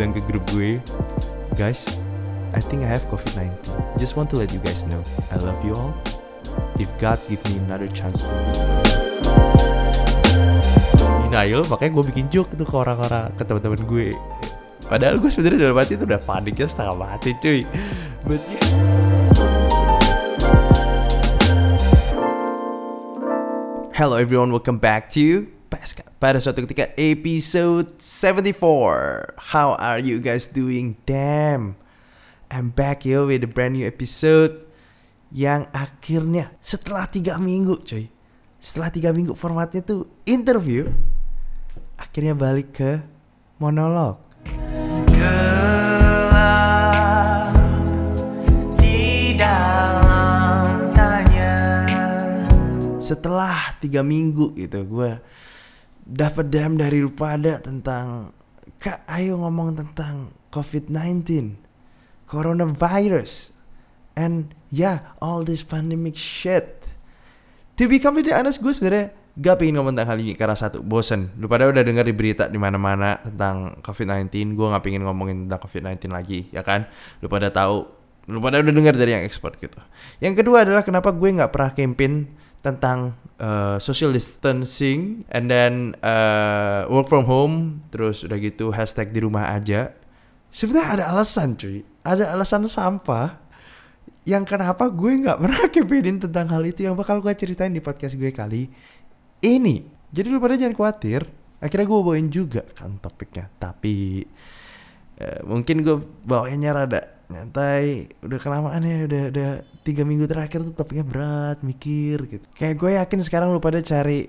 bilang 0.00 0.16
ke 0.16 0.24
grup 0.24 0.40
gue, 0.56 0.80
guys, 1.60 1.84
I 2.56 2.60
think 2.64 2.80
I 2.80 2.88
have 2.88 3.04
COVID-19. 3.12 3.52
Just 4.00 4.16
want 4.16 4.32
to 4.32 4.40
let 4.40 4.48
you 4.48 4.56
guys 4.64 4.88
know, 4.88 5.04
I 5.28 5.36
love 5.44 5.60
you 5.60 5.76
all. 5.76 5.92
If 6.80 6.88
God 6.96 7.20
give 7.28 7.44
me 7.52 7.60
another 7.68 7.84
chance. 7.92 8.24
Denial, 11.28 11.68
makanya 11.68 12.00
gue 12.00 12.04
bikin 12.16 12.32
joke 12.32 12.48
tuh 12.56 12.64
ke 12.64 12.72
orang-orang, 12.72 13.28
ke 13.36 13.44
teman-teman 13.44 13.84
gue. 13.84 14.16
Padahal 14.88 15.20
gue 15.20 15.28
sebenarnya 15.28 15.68
dalam 15.68 15.76
hati 15.76 16.00
itu 16.00 16.08
udah 16.08 16.20
paniknya 16.24 16.64
setengah 16.64 16.96
mati 16.96 17.36
cuy. 17.36 17.60
But 18.24 18.40
yeah. 18.48 18.64
Hello 23.92 24.16
everyone, 24.16 24.48
welcome 24.48 24.80
back 24.80 25.12
to 25.12 25.59
Pascal. 25.70 26.10
Pada 26.18 26.42
suatu 26.42 26.66
ketika 26.66 26.90
episode 26.98 27.94
74. 28.02 29.38
How 29.54 29.78
are 29.78 30.02
you 30.02 30.18
guys 30.18 30.50
doing? 30.50 30.98
Damn. 31.06 31.78
I'm 32.50 32.74
back 32.74 33.06
yo 33.06 33.30
with 33.30 33.46
a 33.46 33.50
brand 33.50 33.78
new 33.78 33.86
episode 33.86 34.66
yang 35.30 35.70
akhirnya 35.70 36.50
setelah 36.58 37.06
tiga 37.06 37.38
minggu 37.38 37.86
cuy. 37.86 38.10
Setelah 38.58 38.90
tiga 38.90 39.14
minggu 39.14 39.38
formatnya 39.38 39.86
tuh 39.86 40.10
interview. 40.26 40.90
Akhirnya 41.94 42.34
balik 42.34 42.74
ke 42.74 43.06
monolog. 43.62 44.18
gelap 46.40 47.54
di 48.74 49.38
dalam 49.38 50.90
tanya 50.90 51.86
setelah 52.98 53.78
tiga 53.78 54.02
minggu 54.02 54.58
gitu 54.58 54.82
gue 54.82 55.20
dapat 56.10 56.50
DM 56.50 56.74
dari 56.82 56.98
lu 56.98 57.14
pada 57.14 57.62
tentang 57.62 58.34
kak 58.82 59.06
ayo 59.06 59.38
ngomong 59.38 59.78
tentang 59.78 60.34
COVID-19 60.50 61.54
coronavirus 62.26 63.54
and 64.18 64.50
yeah 64.74 65.14
all 65.22 65.46
this 65.46 65.62
pandemic 65.62 66.18
shit. 66.18 66.82
To 67.78 67.86
be 67.86 68.02
completely 68.02 68.34
honest 68.34 68.58
gue 68.58 68.74
sebenarnya 68.74 69.14
gak 69.38 69.62
pengen 69.62 69.78
ngomong 69.78 69.94
tentang 69.94 70.10
hal 70.10 70.18
ini 70.18 70.34
karena 70.34 70.58
satu 70.58 70.82
bosen. 70.82 71.30
Lu 71.38 71.46
pada 71.46 71.70
udah 71.70 71.86
dengar 71.86 72.02
di 72.02 72.12
berita 72.12 72.50
di 72.50 72.58
mana 72.58 72.76
mana 72.76 73.22
tentang 73.22 73.78
COVID-19 73.78 74.58
gue 74.58 74.66
gak 74.66 74.82
pengen 74.82 75.06
ngomongin 75.06 75.46
tentang 75.46 75.62
COVID-19 75.62 76.10
lagi 76.10 76.50
ya 76.50 76.66
kan? 76.66 76.90
Lu 77.22 77.30
pada 77.30 77.54
tahu 77.54 77.86
lu 78.30 78.38
pada 78.38 78.62
udah 78.62 78.74
dengar 78.74 78.94
dari 78.98 79.14
yang 79.14 79.24
expert 79.24 79.58
gitu. 79.58 79.78
Yang 80.18 80.44
kedua 80.44 80.66
adalah 80.66 80.82
kenapa 80.86 81.10
gue 81.10 81.30
nggak 81.34 81.50
pernah 81.50 81.70
campaign 81.74 82.30
tentang 82.60 83.16
uh, 83.40 83.80
social 83.80 84.12
distancing 84.12 85.24
and 85.32 85.48
then 85.48 85.96
uh, 86.04 86.84
work 86.92 87.08
from 87.08 87.24
home 87.24 87.80
terus 87.88 88.20
udah 88.24 88.36
gitu 88.36 88.72
hashtag 88.72 89.12
di 89.12 89.24
rumah 89.24 89.56
aja. 89.56 89.96
Sebenarnya 90.52 90.88
ada 91.00 91.04
alasan 91.16 91.56
cuy. 91.56 91.80
Ada 92.04 92.36
alasan 92.36 92.68
sampah 92.68 93.40
yang 94.28 94.44
kenapa 94.44 94.92
gue 94.92 95.24
nggak 95.24 95.38
pernah 95.42 95.64
campaignin 95.72 96.18
tentang 96.20 96.46
hal 96.52 96.62
itu 96.68 96.84
yang 96.84 96.94
bakal 96.96 97.24
gue 97.24 97.32
ceritain 97.32 97.72
di 97.72 97.80
podcast 97.80 98.14
gue 98.20 98.28
kali 98.28 98.68
ini. 99.40 99.88
Jadi 100.12 100.26
lu 100.28 100.42
pada 100.42 100.60
jangan 100.60 100.76
khawatir 100.76 101.24
akhirnya 101.60 101.86
gue 101.88 101.98
bawain 102.04 102.28
juga 102.28 102.62
kan 102.76 103.00
topiknya. 103.00 103.48
Tapi 103.56 104.20
eh, 105.16 105.40
mungkin 105.48 105.80
gue 105.80 105.96
bawainnya 106.28 106.76
rada 106.76 107.19
nyantai 107.30 108.10
udah 108.26 108.38
kelamaan 108.42 108.82
ya 108.82 109.06
udah 109.06 109.22
udah 109.30 109.50
tiga 109.86 110.02
minggu 110.02 110.26
terakhir 110.26 110.66
tuh 110.66 110.74
topiknya 110.74 111.06
berat 111.06 111.62
mikir 111.62 112.26
gitu. 112.26 112.46
Kayak 112.52 112.74
gue 112.76 112.90
yakin 112.98 113.20
sekarang 113.22 113.48
lu 113.54 113.62
pada 113.62 113.80
cari 113.80 114.28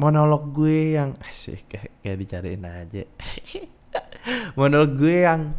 monolog 0.00 0.50
gue 0.56 0.96
yang 0.96 1.12
asik 1.28 1.68
kayak, 1.68 1.92
kayak 2.00 2.16
dicariin 2.18 2.64
aja. 2.64 3.04
Monolog 4.58 4.96
gue 4.96 5.26
yang 5.26 5.52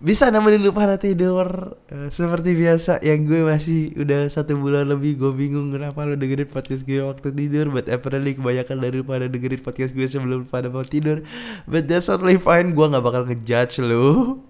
bisa 0.00 0.32
nemenin 0.32 0.64
lu 0.64 0.72
pada 0.72 0.96
tidur. 0.96 1.76
Eh, 1.88 2.08
seperti 2.12 2.56
biasa 2.56 3.04
yang 3.04 3.28
gue 3.28 3.44
masih 3.44 3.92
udah 4.00 4.28
satu 4.32 4.56
bulan 4.56 4.88
lebih 4.88 5.20
gue 5.20 5.32
bingung 5.32 5.72
kenapa 5.72 6.08
lu 6.08 6.16
dengerin 6.16 6.48
podcast 6.48 6.84
gue 6.88 7.04
waktu 7.04 7.32
tidur 7.32 7.68
but 7.68 7.88
apparently 7.88 8.32
kebanyakan 8.36 8.76
dari 8.80 9.00
lu 9.00 9.04
pada 9.04 9.28
dengerin 9.28 9.60
podcast 9.60 9.92
gue 9.92 10.08
sebelum 10.08 10.44
lu 10.44 10.46
pada 10.48 10.68
mau 10.72 10.84
tidur. 10.84 11.24
But 11.68 11.88
that's 11.88 12.08
totally 12.08 12.36
fine 12.36 12.72
gue 12.72 12.86
nggak 12.86 13.04
bakal 13.04 13.28
ngejudge 13.28 13.80
lu 13.84 14.40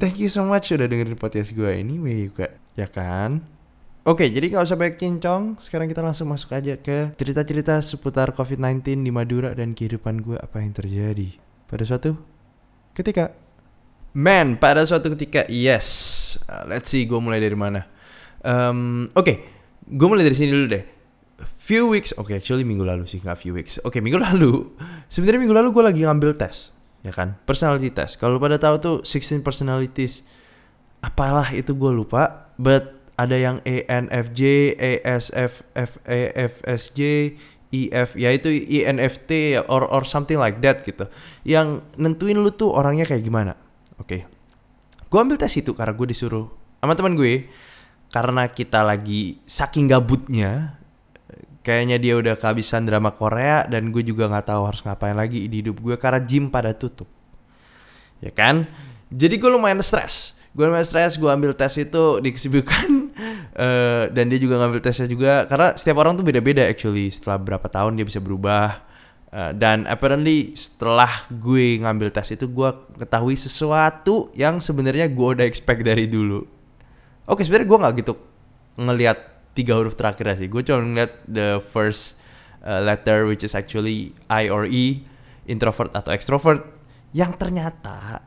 thank 0.00 0.16
you 0.18 0.30
so 0.32 0.44
much 0.44 0.72
udah 0.72 0.88
dengerin 0.88 1.16
podcast 1.16 1.52
gue 1.52 1.68
anyway 1.68 2.28
juga 2.28 2.52
ya 2.74 2.88
kan 2.88 3.44
Oke, 4.00 4.32
jadi 4.32 4.48
nggak 4.48 4.64
usah 4.64 4.80
banyak 4.80 4.96
cincong. 4.96 5.60
Sekarang 5.60 5.84
kita 5.84 6.00
langsung 6.00 6.32
masuk 6.32 6.56
aja 6.56 6.72
ke 6.80 7.12
cerita-cerita 7.20 7.84
seputar 7.84 8.32
COVID-19 8.32 9.04
di 9.04 9.12
Madura 9.12 9.52
dan 9.52 9.76
kehidupan 9.76 10.24
gue 10.24 10.40
apa 10.40 10.64
yang 10.64 10.72
terjadi. 10.72 11.36
Pada 11.68 11.84
suatu 11.84 12.16
ketika 12.96 13.36
Man, 14.10 14.58
pada 14.58 14.82
suatu 14.82 15.14
ketika, 15.14 15.46
yes. 15.46 15.86
Uh, 16.50 16.66
let's 16.66 16.90
see, 16.90 17.06
gue 17.06 17.20
mulai 17.22 17.38
dari 17.38 17.54
mana. 17.54 17.86
Um, 18.42 19.06
Oke, 19.14 19.46
gue 19.86 20.08
mulai 20.10 20.26
dari 20.26 20.34
sini 20.34 20.50
dulu 20.50 20.66
deh. 20.66 20.84
Few 21.40 21.86
weeks, 21.86 22.10
oke, 22.18 22.34
actually 22.34 22.66
minggu 22.66 22.82
lalu 22.82 23.06
sih, 23.06 23.22
nggak 23.22 23.38
few 23.38 23.54
weeks. 23.54 23.78
Oke, 23.86 24.02
minggu 24.02 24.18
lalu, 24.26 24.74
sebenarnya 25.06 25.40
minggu 25.46 25.56
lalu 25.56 25.68
gue 25.70 25.84
lagi 25.86 26.00
ngambil 26.02 26.34
tes, 26.34 26.74
ya 27.00 27.12
kan, 27.12 27.36
personality 27.44 27.92
test. 27.92 28.20
Kalau 28.20 28.36
pada 28.36 28.56
tahu 28.60 28.76
tuh 28.80 28.96
16 29.04 29.40
personalities, 29.40 30.24
apalah 31.00 31.48
itu 31.52 31.72
gue 31.72 31.92
lupa. 31.92 32.52
But 32.60 33.00
ada 33.20 33.36
yang 33.36 33.60
E 33.68 33.84
ENFJ, 33.84 34.40
ESF, 34.80 35.64
FEFSJ, 35.76 37.00
IF, 37.70 38.08
ya 38.16 38.30
itu 38.32 38.48
INFT 38.50 39.60
or 39.68 39.84
or 39.86 40.02
something 40.08 40.40
like 40.40 40.58
that 40.64 40.82
gitu. 40.82 41.06
Yang 41.44 41.84
nentuin 42.00 42.40
lu 42.40 42.50
tuh 42.50 42.72
orangnya 42.72 43.04
kayak 43.04 43.22
gimana. 43.22 43.52
Oke. 44.00 44.24
Gue 45.10 45.18
ambil 45.20 45.36
tes 45.36 45.52
itu 45.52 45.76
karena 45.76 45.92
gue 45.92 46.06
disuruh 46.08 46.48
sama 46.80 46.96
teman 46.96 47.12
gue 47.12 47.50
karena 48.10 48.48
kita 48.48 48.80
lagi 48.82 49.38
saking 49.44 49.90
gabutnya 49.92 50.79
kayaknya 51.70 52.02
dia 52.02 52.18
udah 52.18 52.34
kehabisan 52.34 52.82
drama 52.82 53.14
Korea 53.14 53.62
dan 53.70 53.94
gue 53.94 54.02
juga 54.02 54.26
nggak 54.26 54.50
tahu 54.50 54.62
harus 54.66 54.82
ngapain 54.82 55.14
lagi 55.14 55.46
di 55.46 55.62
hidup 55.62 55.78
gue 55.78 55.94
karena 55.94 56.18
gym 56.18 56.50
pada 56.50 56.74
tutup. 56.74 57.06
Ya 58.18 58.34
kan? 58.34 58.66
Jadi 59.06 59.38
gue 59.38 59.46
lumayan 59.46 59.78
stres. 59.78 60.34
Gue 60.50 60.66
lumayan 60.66 60.82
stres, 60.82 61.14
gue 61.14 61.30
ambil 61.30 61.54
tes 61.54 61.70
itu 61.78 62.18
di 62.18 62.34
kesibukan 62.34 63.14
eh, 63.70 64.10
dan 64.10 64.24
dia 64.26 64.38
juga 64.42 64.58
ngambil 64.58 64.82
tesnya 64.82 65.06
juga 65.06 65.46
karena 65.46 65.78
setiap 65.78 66.02
orang 66.02 66.18
tuh 66.18 66.26
beda-beda 66.26 66.66
actually. 66.66 67.06
Setelah 67.06 67.38
berapa 67.38 67.66
tahun 67.70 67.94
dia 67.94 68.06
bisa 68.06 68.18
berubah. 68.18 68.90
Uh, 69.30 69.54
dan 69.54 69.86
apparently 69.86 70.58
setelah 70.58 71.22
gue 71.30 71.78
ngambil 71.78 72.10
tes 72.10 72.34
itu 72.34 72.50
gue 72.50 72.70
ketahui 72.98 73.38
sesuatu 73.38 74.26
yang 74.34 74.58
sebenarnya 74.58 75.06
gue 75.06 75.28
udah 75.38 75.46
expect 75.46 75.86
dari 75.86 76.10
dulu. 76.10 76.42
Oke 77.30 77.46
sebenarnya 77.46 77.70
gue 77.70 77.78
nggak 77.78 77.94
gitu 78.02 78.14
ngelihat 78.74 79.29
tiga 79.60 79.76
huruf 79.76 79.92
terakhir 79.92 80.40
sih. 80.40 80.48
Gue 80.48 80.64
cuma 80.64 80.80
ngeliat 80.80 81.12
the 81.28 81.60
first 81.68 82.16
uh, 82.64 82.80
letter 82.80 83.28
which 83.28 83.44
is 83.44 83.52
actually 83.52 84.16
I 84.32 84.48
or 84.48 84.64
E, 84.64 85.04
introvert 85.44 85.92
atau 85.92 86.16
extrovert. 86.16 86.64
Yang 87.12 87.36
ternyata 87.36 88.24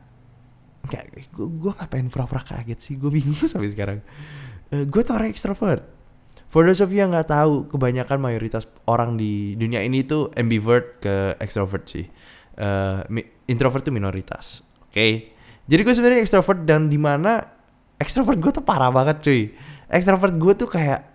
gue 1.34 1.46
gue 1.48 1.72
ngapain 1.74 2.06
pura-pura 2.06 2.44
kaget 2.44 2.78
sih? 2.78 2.94
Gue 2.94 3.10
bingung 3.10 3.34
sampai 3.50 3.74
sekarang. 3.74 3.98
Uh, 4.70 4.86
gue 4.86 5.02
tuh 5.02 5.14
orang 5.18 5.30
extrovert. 5.30 5.82
For 6.54 6.62
those 6.62 6.78
of 6.78 6.94
you 6.94 7.02
yang 7.02 7.10
nggak 7.10 7.34
tahu, 7.34 7.66
kebanyakan 7.66 8.22
mayoritas 8.22 8.70
orang 8.86 9.18
di 9.18 9.58
dunia 9.58 9.82
ini 9.82 10.06
tuh 10.06 10.30
ambivert 10.38 11.02
ke 11.02 11.34
extrovert 11.42 11.82
sih. 11.90 12.06
Uh, 12.54 13.02
introvert 13.50 13.82
tuh 13.82 13.90
minoritas. 13.90 14.62
Oke. 14.86 15.34
Jadi 15.66 15.80
gue 15.82 15.94
sebenarnya 15.96 16.22
extrovert 16.22 16.62
dan 16.62 16.86
di 16.86 17.00
mana 17.00 17.42
extrovert 17.98 18.38
gue 18.38 18.52
tuh 18.54 18.62
parah 18.62 18.94
banget 18.94 19.18
cuy. 19.24 19.42
Extrovert 19.90 20.38
gue 20.38 20.52
tuh 20.54 20.70
kayak 20.70 21.13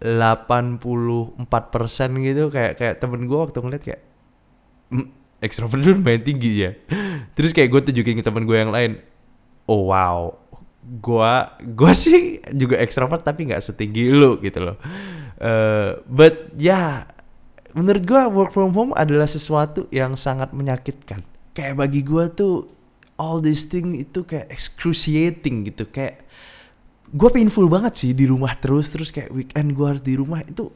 84% 0.00 1.40
gitu 2.20 2.52
kayak 2.52 2.72
kayak 2.76 2.94
temen 3.00 3.24
gue 3.24 3.38
waktu 3.38 3.58
ngeliat 3.60 3.82
kayak 3.82 4.02
"Hmm, 4.92 5.08
extrovert 5.40 5.80
lu 5.80 5.96
lumayan 5.96 6.22
tinggi 6.22 6.52
ya. 6.68 6.70
Terus 7.36 7.56
kayak 7.56 7.68
gue 7.72 7.80
tunjukin 7.92 8.20
ke 8.20 8.24
temen 8.24 8.44
gue 8.44 8.56
yang 8.56 8.72
lain. 8.72 9.00
Oh 9.66 9.90
wow, 9.90 10.36
gua 10.86 11.58
gua 11.74 11.92
sih 12.02 12.38
juga 12.54 12.78
ekstrovert 12.78 13.26
tapi 13.26 13.50
nggak 13.50 13.62
setinggi 13.62 14.14
lu 14.14 14.38
gitu 14.38 14.62
loh. 14.62 14.76
Eh, 15.36 15.98
but 16.06 16.54
ya 16.56 17.04
menurut 17.74 18.02
gua 18.06 18.30
work 18.30 18.54
from 18.54 18.72
home 18.72 18.92
adalah 18.94 19.26
sesuatu 19.26 19.90
yang 19.90 20.14
sangat 20.14 20.54
menyakitkan. 20.54 21.26
Kayak 21.52 21.74
bagi 21.82 22.00
gua 22.06 22.30
tuh 22.30 22.70
all 23.18 23.42
this 23.42 23.66
thing 23.66 23.96
itu 23.96 24.22
kayak 24.22 24.46
excruciating 24.52 25.66
gitu 25.66 25.88
kayak 25.88 26.22
gua 27.14 27.30
painful 27.30 27.70
banget 27.70 27.92
sih 27.94 28.10
di 28.16 28.26
rumah 28.26 28.56
terus 28.58 28.90
terus 28.90 29.14
kayak 29.14 29.30
weekend 29.30 29.76
gua 29.76 29.94
harus 29.94 30.02
di 30.02 30.14
rumah 30.18 30.42
itu 30.42 30.72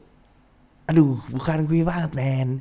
aduh 0.91 1.23
bukan 1.31 1.63
gue 1.71 1.87
banget 1.87 2.11
men. 2.11 2.59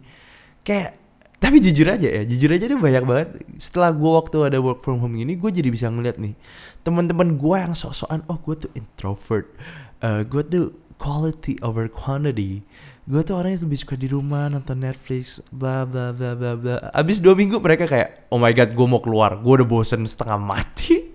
Kayak 0.63 0.95
tapi 1.41 1.57
jujur 1.59 1.89
aja 1.89 2.05
ya 2.05 2.23
jujur 2.23 2.53
aja 2.53 2.65
deh 2.71 2.79
banyak 2.79 3.03
banget. 3.03 3.29
Setelah 3.59 3.91
gue 3.91 4.11
waktu 4.13 4.37
ada 4.47 4.59
work 4.63 4.87
from 4.87 5.03
home 5.03 5.19
ini 5.19 5.35
gue 5.35 5.51
jadi 5.51 5.67
bisa 5.67 5.91
ngeliat 5.91 6.21
nih 6.21 6.39
teman-teman 6.87 7.35
gue 7.35 7.57
yang 7.59 7.75
sok-sokan 7.75 8.23
oh 8.31 8.39
gue 8.39 8.55
tuh 8.55 8.71
introvert. 8.79 9.51
Eh 9.99 10.23
gue 10.29 10.43
tuh 10.47 10.67
quality 11.01 11.59
over 11.65 11.91
quantity. 11.91 12.63
Gue 13.11 13.27
tuh 13.27 13.35
orangnya 13.35 13.67
lebih 13.67 13.79
suka 13.83 13.99
di 13.99 14.07
rumah 14.07 14.47
nonton 14.47 14.79
Netflix 14.79 15.43
bla 15.51 15.83
bla 15.83 16.15
bla 16.15 16.39
bla 16.39 16.55
bla. 16.55 16.77
Abis 16.95 17.19
dua 17.19 17.35
minggu 17.35 17.59
mereka 17.59 17.91
kayak 17.91 18.31
oh 18.31 18.39
my 18.39 18.55
god 18.55 18.71
gue 18.71 18.87
mau 18.87 19.03
keluar. 19.03 19.35
Gue 19.43 19.59
udah 19.59 19.67
bosen 19.67 20.07
setengah 20.07 20.39
mati 20.39 21.10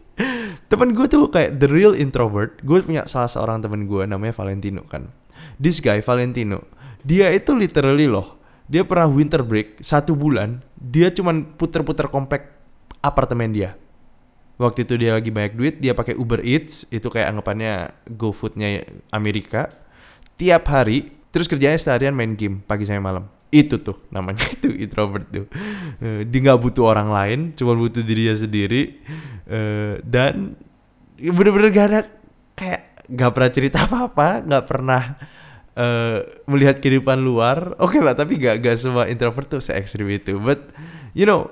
temen 0.72 0.98
gue 0.98 1.06
tuh 1.06 1.30
kayak 1.30 1.62
the 1.62 1.70
real 1.70 1.94
introvert. 1.94 2.60
Gue 2.66 2.82
punya 2.82 3.06
salah 3.06 3.30
seorang 3.30 3.62
temen 3.62 3.86
gue 3.86 4.04
namanya 4.06 4.34
Valentino 4.36 4.86
kan. 4.86 5.10
This 5.60 5.84
guy 5.84 6.00
Valentino 6.00 6.64
dia 7.06 7.30
itu 7.30 7.54
literally 7.54 8.10
loh 8.10 8.42
dia 8.66 8.82
pernah 8.82 9.06
winter 9.06 9.46
break 9.46 9.78
satu 9.86 10.18
bulan 10.18 10.66
dia 10.74 11.14
cuman 11.14 11.54
puter-puter 11.54 12.10
komplek 12.10 12.50
apartemen 13.06 13.54
dia. 13.54 13.78
Waktu 14.56 14.88
itu 14.88 14.96
dia 14.98 15.14
lagi 15.14 15.30
banyak 15.30 15.54
duit 15.54 15.76
dia 15.78 15.94
pakai 15.94 16.18
Uber 16.18 16.42
Eats 16.42 16.90
itu 16.90 17.06
kayak 17.12 17.36
anggapannya 17.36 17.94
GoFoodnya 18.10 18.88
Amerika. 19.14 19.70
Tiap 20.40 20.66
hari 20.72 21.14
terus 21.30 21.46
kerjanya 21.46 21.78
seharian 21.78 22.16
main 22.18 22.34
game 22.34 22.64
pagi 22.66 22.88
sampai 22.88 23.04
malam 23.04 23.30
itu 23.56 23.80
tuh 23.80 24.04
namanya. 24.12 24.44
Itu 24.56 24.68
introvert 24.76 25.28
tuh. 25.32 25.48
Eh, 26.04 26.28
dia 26.28 26.40
nggak 26.52 26.60
butuh 26.60 26.84
orang 26.92 27.10
lain 27.10 27.40
cuma 27.56 27.72
butuh 27.72 28.04
dirinya 28.04 28.36
sendiri. 28.36 29.00
Eh, 29.48 30.04
dan 30.04 30.60
bener-bener 31.16 31.72
gak 31.72 31.88
ada 31.88 32.02
kayak 32.60 33.08
nggak 33.08 33.32
pernah 33.32 33.52
cerita 33.54 33.78
apa-apa 33.88 34.44
nggak 34.44 34.66
pernah 34.68 35.02
eh, 35.80 36.20
melihat 36.52 36.84
kehidupan 36.84 37.24
luar. 37.24 37.80
Oke 37.80 38.04
lah 38.04 38.18
tapi 38.18 38.36
gak 38.36 38.60
gak 38.60 38.76
semua 38.76 39.08
introvert 39.08 39.48
tuh 39.48 39.64
se 39.64 39.72
ekstrim 39.72 40.12
itu. 40.12 40.36
But 40.36 40.76
you 41.16 41.24
know 41.24 41.48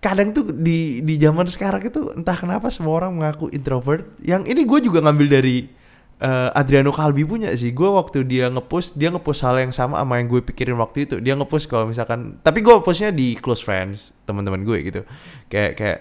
kadang 0.00 0.32
tuh 0.32 0.48
di 0.52 1.04
di 1.04 1.20
zaman 1.20 1.44
sekarang 1.44 1.84
itu 1.84 2.12
entah 2.16 2.36
kenapa 2.36 2.68
semua 2.68 3.00
orang 3.04 3.16
mengaku 3.16 3.48
introvert. 3.52 4.04
Yang 4.20 4.52
ini 4.52 4.60
gue 4.64 4.78
juga 4.84 4.98
ngambil 5.04 5.28
dari 5.28 5.79
eh, 6.20 6.50
Adriano 6.52 6.92
Kalbi 6.92 7.24
punya 7.24 7.50
sih. 7.56 7.72
Gue 7.72 7.88
waktu 7.88 8.22
dia 8.28 8.52
ngepost, 8.52 8.94
dia 9.00 9.08
ngepost 9.08 9.40
hal 9.42 9.56
yang 9.58 9.72
sama 9.72 9.98
sama 10.00 10.20
yang 10.20 10.28
gue 10.28 10.40
pikirin 10.44 10.76
waktu 10.76 11.08
itu. 11.08 11.16
Dia 11.18 11.34
ngepost 11.34 11.66
kalau 11.66 11.88
misalkan, 11.88 12.38
tapi 12.44 12.60
gue 12.60 12.74
postnya 12.84 13.10
di 13.10 13.34
close 13.40 13.64
friends 13.64 14.12
teman-teman 14.28 14.62
gue 14.62 14.78
gitu. 14.84 15.00
Kayak 15.48 15.72
kayak 15.80 15.98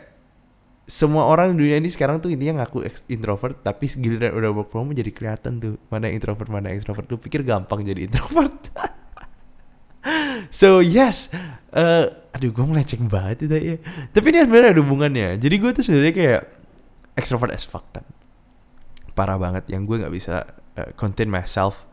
semua 0.89 1.29
orang 1.29 1.53
di 1.53 1.69
dunia 1.69 1.77
ini 1.77 1.87
sekarang 1.87 2.17
tuh 2.17 2.33
intinya 2.33 2.65
ngaku 2.65 2.81
introvert, 3.13 3.61
tapi 3.61 3.85
giliran 3.87 4.33
udah 4.33 4.49
work 4.51 4.69
from 4.73 4.89
home 4.89 4.97
jadi 4.97 5.13
kelihatan 5.13 5.61
tuh 5.61 5.73
mana 5.87 6.09
introvert 6.09 6.49
mana 6.49 6.73
extrovert. 6.73 7.05
Lu 7.07 7.21
pikir 7.21 7.45
gampang 7.45 7.81
jadi 7.81 8.09
introvert? 8.09 8.57
So 10.49 10.79
yes, 10.79 11.29
eh 11.75 12.07
aduh 12.33 12.49
gue 12.55 12.65
meleceng 12.65 13.11
banget 13.11 13.45
itu 13.45 13.55
ya. 13.59 13.77
Tapi 14.15 14.25
ini 14.31 14.47
sebenarnya 14.47 14.71
ada 14.73 14.81
hubungannya. 14.81 15.29
Jadi 15.37 15.55
gue 15.59 15.71
tuh 15.75 15.83
sebenarnya 15.85 16.13
kayak 16.15 16.41
extrovert 17.19 17.51
as 17.51 17.67
fuck 17.67 17.83
kan. 17.91 18.07
Parah 19.19 19.35
banget 19.35 19.67
yang 19.67 19.83
gue 19.83 19.99
nggak 19.99 20.15
bisa 20.15 20.47
eh, 20.79 20.95
contain 20.95 21.27
myself 21.27 21.83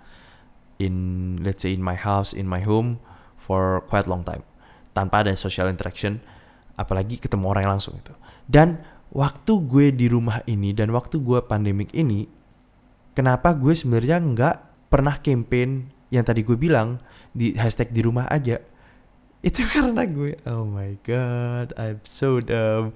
in 0.79 0.95
let's 1.43 1.67
say 1.67 1.75
in 1.75 1.83
my 1.83 1.99
house, 1.99 2.31
in 2.31 2.47
my 2.47 2.63
home 2.63 3.03
for 3.35 3.83
quite 3.91 4.07
long 4.07 4.23
time. 4.23 4.47
Tanpa 4.95 5.27
ada 5.27 5.35
social 5.35 5.67
interaction, 5.67 6.23
apalagi 6.79 7.19
ketemu 7.19 7.51
orang 7.51 7.77
langsung 7.77 7.99
itu. 7.99 8.15
Dan 8.47 8.79
waktu 9.11 9.59
gue 9.67 9.91
di 9.91 10.07
rumah 10.07 10.47
ini 10.47 10.71
dan 10.71 10.95
waktu 10.95 11.19
gue 11.19 11.43
pandemik 11.43 11.91
ini, 11.99 12.31
kenapa 13.19 13.59
gue 13.59 13.75
sebenarnya 13.75 14.23
nggak 14.23 14.57
pernah 14.87 15.19
campaign 15.19 15.91
yang 16.15 16.23
tadi 16.23 16.47
gue 16.47 16.55
bilang 16.55 17.03
di 17.35 17.59
hashtag 17.59 17.91
di 17.91 18.07
rumah 18.07 18.31
aja? 18.31 18.63
Itu 19.43 19.67
karena 19.75 20.07
gue 20.07 20.39
oh 20.47 20.63
my 20.63 20.95
god 21.03 21.75
I'm 21.75 21.99
so 22.07 22.39
dumb. 22.39 22.95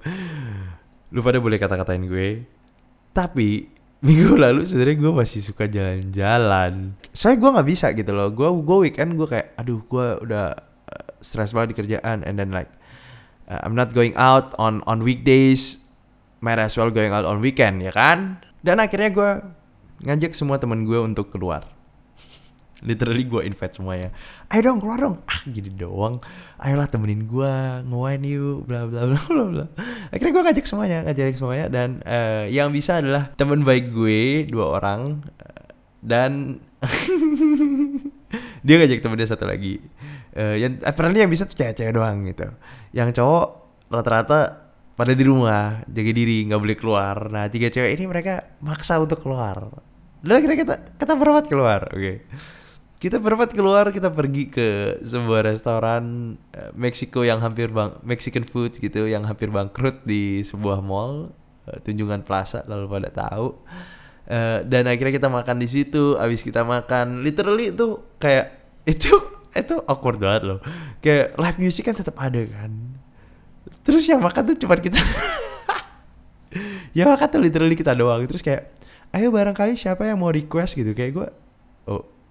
Lu 1.11 1.19
pada 1.19 1.43
boleh 1.43 1.59
kata-katain 1.59 2.07
gue 2.07 2.47
tapi 3.11 3.67
minggu 4.01 4.33
lalu 4.33 4.65
sebenarnya 4.65 4.97
gue 4.97 5.13
masih 5.13 5.39
suka 5.45 5.69
jalan-jalan. 5.69 6.97
Soalnya 7.13 7.37
gue 7.37 7.49
nggak 7.53 7.69
bisa 7.69 7.87
gitu 7.93 8.11
loh. 8.11 8.33
Gue 8.33 8.49
gue 8.49 8.77
weekend 8.89 9.13
gue 9.17 9.27
kayak 9.29 9.53
aduh 9.57 9.81
gue 9.85 10.07
udah 10.25 10.57
uh, 10.89 11.05
stres 11.21 11.53
banget 11.53 11.73
di 11.73 11.77
kerjaan. 11.85 12.25
And 12.25 12.35
then 12.41 12.49
like 12.49 12.69
uh, 13.49 13.61
I'm 13.61 13.77
not 13.77 13.93
going 13.93 14.17
out 14.17 14.57
on 14.57 14.81
on 14.89 15.05
weekdays. 15.05 15.81
Might 16.41 16.57
as 16.57 16.73
well 16.73 16.89
going 16.89 17.13
out 17.13 17.23
on 17.29 17.37
weekend 17.39 17.85
ya 17.85 17.93
kan? 17.93 18.41
Dan 18.65 18.81
akhirnya 18.81 19.13
gue 19.13 19.31
ngajak 20.09 20.33
semua 20.33 20.57
temen 20.57 20.89
gue 20.89 20.97
untuk 20.97 21.29
keluar 21.29 21.80
literally 22.81 23.25
gue 23.29 23.45
invite 23.45 23.77
semuanya 23.77 24.09
ayo 24.49 24.61
dong 24.73 24.81
keluar 24.81 24.97
dong. 24.97 25.15
Ah 25.29 25.41
gini 25.45 25.69
doang. 25.73 26.17
Ayolah 26.57 26.89
temenin 26.89 27.29
gue 27.29 27.53
ngewain 27.85 28.21
yuk 28.25 28.65
bla 28.65 28.89
bla 28.89 29.05
bla 29.05 29.19
bla 29.29 29.45
bla 29.45 29.65
akhirnya 30.09 30.33
gue 30.33 30.43
ngajak 30.49 30.65
semuanya 30.65 30.97
ngajak 31.05 31.37
semuanya 31.37 31.65
dan 31.69 31.89
eh, 32.05 32.49
yang 32.49 32.73
bisa 32.73 32.99
adalah 32.99 33.29
teman 33.37 33.61
baik 33.61 33.93
gue 33.93 34.49
dua 34.49 34.81
orang 34.81 35.21
Eh, 35.41 35.65
dan 36.01 36.57
dia 38.65 38.75
ngajak 38.77 39.01
temennya 39.01 39.27
satu 39.29 39.45
lagi. 39.45 39.81
Eh, 40.33 40.63
yang 40.63 40.79
apparently 40.81 41.21
yang 41.21 41.31
bisa 41.31 41.45
tuh 41.45 41.57
cewek-cewek 41.59 41.93
doang 41.93 42.25
gitu. 42.25 42.47
Yang 42.95 43.21
cowok 43.21 43.47
rata-rata 43.91 44.39
pada 44.95 45.13
di 45.17 45.23
rumah 45.25 45.83
jaga 45.89 46.11
diri 46.13 46.45
nggak 46.49 46.61
boleh 46.61 46.77
keluar. 46.77 47.15
Nah 47.29 47.45
tiga 47.51 47.69
cewek 47.69 47.93
ini 47.97 48.05
mereka 48.09 48.57
maksa 48.63 48.97
untuk 49.01 49.21
keluar. 49.21 49.69
Dan 50.21 50.37
akhirnya 50.37 50.57
kita 50.57 50.75
kita 51.01 51.13
berempat 51.17 51.45
keluar 51.49 51.81
oke 51.89 52.13
kita 53.01 53.17
berempat 53.17 53.57
keluar 53.57 53.89
kita 53.89 54.13
pergi 54.13 54.53
ke 54.53 55.01
sebuah 55.01 55.49
restoran 55.49 56.37
eh, 56.53 56.69
Meksiko 56.77 57.25
yang 57.25 57.41
hampir 57.41 57.73
bang 57.73 57.97
Mexican 58.05 58.45
food 58.45 58.77
gitu 58.77 59.09
yang 59.09 59.25
hampir 59.25 59.49
bangkrut 59.49 60.05
di 60.05 60.45
sebuah 60.45 60.85
mall 60.85 61.33
eh, 61.65 61.81
Tunjungan 61.81 62.21
Plaza 62.21 62.61
kalau 62.61 62.85
pada 62.85 63.09
tahu. 63.09 63.57
Eh, 64.29 64.61
dan 64.69 64.85
akhirnya 64.85 65.17
kita 65.17 65.33
makan 65.33 65.57
di 65.57 65.65
situ 65.65 66.13
abis 66.13 66.45
kita 66.45 66.61
makan 66.61 67.25
literally 67.25 67.73
itu 67.73 67.97
kayak 68.21 68.53
itu 68.93 69.09
itu 69.57 69.75
awkward 69.89 70.21
banget 70.21 70.41
loh. 70.45 70.59
Kayak 71.01 71.33
live 71.41 71.57
music 71.57 71.89
kan 71.89 71.97
tetap 71.97 72.13
ada 72.21 72.45
kan. 72.45 72.69
Terus 73.81 74.05
yang 74.05 74.21
makan 74.21 74.53
tuh 74.53 74.57
cuma 74.61 74.77
kita. 74.77 75.01
Ya 76.91 77.07
makan 77.07 77.23
tuh 77.31 77.39
literally 77.39 77.79
kita 77.79 77.95
doang. 77.95 78.19
Terus 78.27 78.43
kayak 78.43 78.67
ayo 79.15 79.31
barangkali 79.31 79.79
siapa 79.79 80.03
yang 80.11 80.19
mau 80.19 80.27
request 80.27 80.75
gitu. 80.75 80.91
Kayak 80.91 81.11
gue 81.15 81.27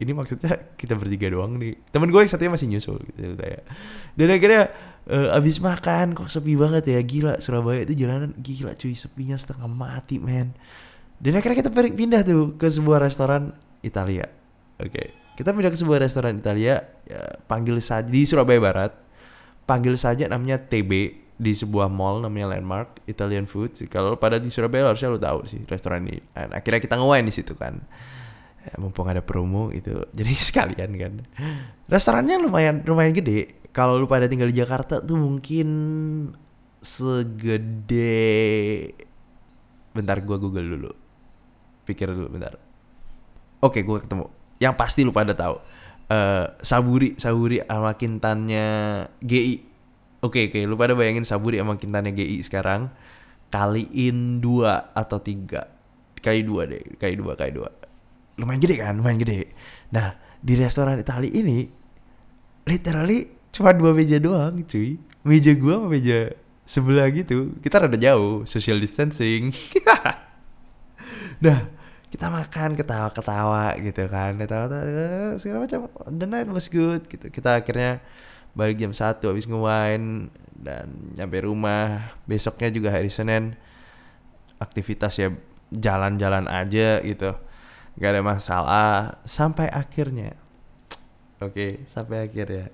ini 0.01 0.17
maksudnya 0.17 0.73
kita 0.81 0.97
bertiga 0.97 1.29
doang 1.29 1.61
nih. 1.61 1.77
Temen 1.93 2.09
gue 2.09 2.21
yang 2.25 2.31
satunya 2.33 2.53
masih 2.53 2.69
nyusul 2.73 2.99
gitu 3.05 3.37
kayak 3.37 3.63
dan 4.17 4.29
akhirnya 4.33 4.63
eh, 5.07 5.37
abis 5.37 5.61
makan 5.61 6.17
kok 6.17 6.33
sepi 6.33 6.57
banget 6.57 6.89
ya? 6.89 7.01
Gila 7.05 7.39
Surabaya 7.39 7.85
itu 7.85 7.95
jalanan 7.95 8.33
gila 8.41 8.73
cuy 8.75 8.97
sepinya 8.97 9.37
setengah 9.37 9.69
mati 9.69 10.17
men. 10.17 10.57
Dan 11.21 11.37
akhirnya 11.37 11.61
kita 11.61 11.71
pindah 11.73 12.25
tuh 12.25 12.57
ke 12.57 12.67
sebuah 12.67 13.05
restoran 13.05 13.53
Italia. 13.85 14.25
Oke 14.81 15.21
kita 15.41 15.57
pindah 15.57 15.73
ke 15.73 15.79
sebuah 15.81 16.05
restoran 16.05 16.37
Italia 16.37 16.85
ya, 17.09 17.41
panggil 17.49 17.81
saja 17.81 18.05
di 18.05 18.29
Surabaya 18.29 18.61
Barat. 18.61 18.93
Panggil 19.65 19.97
saja 19.97 20.29
namanya 20.29 20.61
TB 20.61 20.93
di 21.41 21.53
sebuah 21.57 21.89
mall 21.89 22.21
namanya 22.21 22.53
Landmark 22.53 23.01
Italian 23.09 23.49
Food 23.49 23.73
kalau 23.89 24.21
pada 24.21 24.37
di 24.37 24.53
Surabaya 24.53 24.93
harusnya 24.93 25.09
lo 25.09 25.17
tahu 25.17 25.49
sih 25.49 25.65
restoran 25.65 26.05
ini. 26.05 26.21
Dan 26.37 26.53
akhirnya 26.53 26.85
kita 26.85 27.01
ngewain 27.01 27.25
di 27.25 27.33
situ 27.33 27.57
kan. 27.57 27.81
ya, 27.81 27.89
mumpung 28.77 29.09
ada 29.09 29.25
promo 29.25 29.73
itu 29.73 30.05
jadi 30.19 30.33
sekalian 30.35 30.91
kan. 30.97 31.13
Restorannya 31.89 32.41
lumayan 32.41 32.85
lumayan 32.85 33.15
gede. 33.17 33.61
Kalau 33.71 33.97
lu 33.97 34.11
pada 34.11 34.27
tinggal 34.27 34.51
di 34.51 34.59
Jakarta 34.59 34.99
tuh 34.99 35.15
mungkin 35.15 35.69
segede 36.83 38.11
bentar 39.95 40.19
gua 40.23 40.37
google 40.41 40.67
dulu. 40.67 40.91
Pikir 41.87 42.11
dulu 42.11 42.29
bentar. 42.29 42.59
Oke 43.63 43.87
gua 43.87 44.03
ketemu. 44.03 44.27
Yang 44.61 44.75
pasti 44.77 45.01
lu 45.07 45.13
pada 45.15 45.33
tahu 45.33 45.57
Eh, 46.11 46.47
Saburi 46.67 47.15
Saburi 47.15 47.63
sama 47.63 47.95
kintannya 47.95 48.67
GI 49.23 49.63
oke 50.27 50.51
oke 50.51 50.59
lu 50.67 50.75
pada 50.75 50.99
bayangin 50.99 51.23
Saburi 51.23 51.63
sama 51.63 51.79
kintannya 51.79 52.11
GI 52.11 52.43
sekarang. 52.43 52.91
Kaliin 53.47 54.43
dua 54.43 54.91
atau 54.91 55.23
tiga. 55.23 55.71
Kali 56.19 56.43
dua 56.43 56.67
deh 56.67 56.83
kali 56.99 57.15
dua 57.15 57.39
kali 57.39 57.55
dua 57.55 57.71
lumayan 58.41 58.61
gede 58.65 58.77
kan 58.81 58.97
lumayan 58.97 59.21
gede. 59.21 59.53
Nah 59.93 60.17
di 60.41 60.57
restoran 60.57 60.97
Itali 60.97 61.29
ini 61.29 61.69
literally 62.65 63.29
cuma 63.53 63.77
dua 63.77 63.93
meja 63.93 64.17
doang 64.17 64.65
cuy. 64.65 64.97
Meja 65.21 65.53
gua 65.53 65.85
sama 65.85 65.89
meja 65.93 66.33
sebelah 66.65 67.13
gitu 67.13 67.53
kita 67.61 67.85
rada 67.85 67.99
jauh 68.01 68.49
social 68.49 68.81
distancing. 68.81 69.53
Nah 71.41 71.73
kita 72.13 72.29
makan 72.29 72.77
ketawa-ketawa 72.77 73.73
gitu 73.81 74.05
kan 74.13 74.37
ketawa-ketawa 74.37 75.41
segala 75.41 75.65
macam. 75.65 75.89
The 76.13 76.29
night 76.29 76.49
was 76.53 76.69
good 76.69 77.09
gitu. 77.09 77.33
Kita 77.33 77.65
akhirnya 77.65 78.05
balik 78.53 78.77
jam 78.77 78.93
satu 78.93 79.33
habis 79.33 79.49
ngewain 79.49 80.29
dan 80.61 81.17
nyampe 81.17 81.41
rumah. 81.41 82.13
Besoknya 82.29 82.69
juga 82.69 82.93
hari 82.93 83.09
Senin 83.09 83.57
aktivitas 84.61 85.17
ya 85.17 85.33
jalan-jalan 85.73 86.45
aja 86.45 87.01
gitu 87.01 87.33
nggak 87.97 88.11
ada 88.11 88.23
masalah. 88.23 88.93
Sampai 89.25 89.67
akhirnya. 89.71 90.37
Oke 91.41 91.89
sampai 91.89 92.29
akhirnya. 92.29 92.69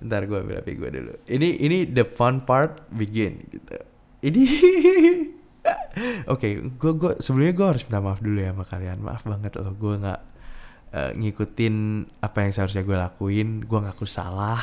Ntar 0.00 0.28
gue 0.28 0.38
ambil 0.40 0.60
HP 0.60 0.68
gue 0.76 0.90
dulu. 0.92 1.14
Ini 1.28 1.48
ini 1.60 1.78
the 1.88 2.04
fun 2.04 2.44
part 2.44 2.84
begin 2.92 3.40
gitu. 3.48 3.76
Ini 4.24 4.44
Oke, 6.32 6.60
gue 6.62 6.92
gue 6.94 7.12
sebelumnya 7.18 7.54
gue 7.56 7.66
harus 7.66 7.82
minta 7.88 8.00
maaf 8.04 8.20
dulu 8.20 8.38
ya 8.38 8.52
sama 8.52 8.64
kalian. 8.68 8.98
Maaf 9.02 9.22
banget 9.26 9.52
loh, 9.58 9.72
gue 9.74 9.94
nggak 9.98 10.20
eh, 10.92 11.12
ngikutin 11.16 11.74
apa 12.22 12.38
yang 12.44 12.52
seharusnya 12.52 12.84
gue 12.84 12.96
lakuin. 12.96 13.64
Gue 13.64 13.78
ngaku 13.82 14.06
salah 14.06 14.62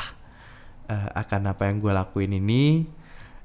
eh, 0.88 1.08
akan 1.12 1.50
apa 1.50 1.68
yang 1.68 1.82
gue 1.82 1.92
lakuin 1.92 2.32
ini. 2.38 2.86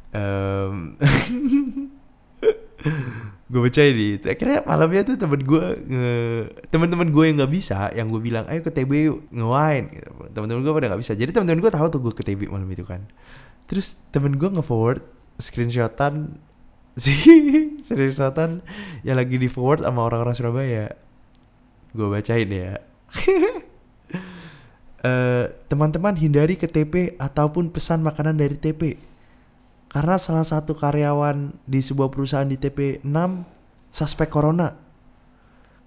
Em, 0.10 0.98
gue 3.50 3.60
bacain 3.60 3.92
nih 3.92 4.22
akhirnya 4.24 4.60
malamnya 4.64 5.02
tuh 5.04 5.16
temen 5.18 5.42
gue 5.42 5.66
nge 5.90 6.14
teman-teman 6.70 7.10
gue 7.10 7.24
yang 7.26 7.36
nggak 7.42 7.54
bisa 7.54 7.90
yang 7.92 8.08
gue 8.08 8.22
bilang 8.22 8.46
ayo 8.46 8.62
ke 8.62 8.72
TB 8.72 8.92
yuk 9.10 9.20
nge-wine. 9.34 9.88
Gitu. 9.90 10.10
teman-teman 10.32 10.62
gue 10.64 10.74
pada 10.74 10.88
nggak 10.94 11.02
bisa. 11.02 11.14
Jadi 11.18 11.32
teman-teman 11.34 11.60
gue 11.66 11.72
tahu 11.74 11.88
tuh 11.92 12.00
gue 12.00 12.14
ke 12.14 12.24
TB 12.24 12.48
malam 12.48 12.70
itu 12.70 12.86
kan. 12.86 13.04
Terus 13.66 13.98
temen 14.14 14.38
gue 14.38 14.50
nge-forward 14.54 15.02
screenshotan 15.42 16.40
si 17.04 17.16
screenshotan 17.84 18.62
yang 19.02 19.18
lagi 19.18 19.36
di 19.36 19.50
forward 19.50 19.84
sama 19.84 20.08
orang-orang 20.08 20.36
Surabaya. 20.38 20.88
Gue 21.92 22.08
bacain 22.08 22.48
ya. 22.48 22.78
Eh, 25.00 25.48
teman-teman 25.72 26.12
hindari 26.20 26.60
ke 26.60 26.68
TP 26.68 27.16
ataupun 27.16 27.72
pesan 27.72 28.04
makanan 28.04 28.36
dari 28.36 28.60
TP 28.60 29.00
karena 29.90 30.22
salah 30.22 30.46
satu 30.46 30.78
karyawan 30.78 31.50
di 31.66 31.82
sebuah 31.82 32.14
perusahaan 32.14 32.46
di 32.46 32.62
TP 32.62 33.02
6 33.02 33.10
suspek 33.90 34.30
corona. 34.30 34.78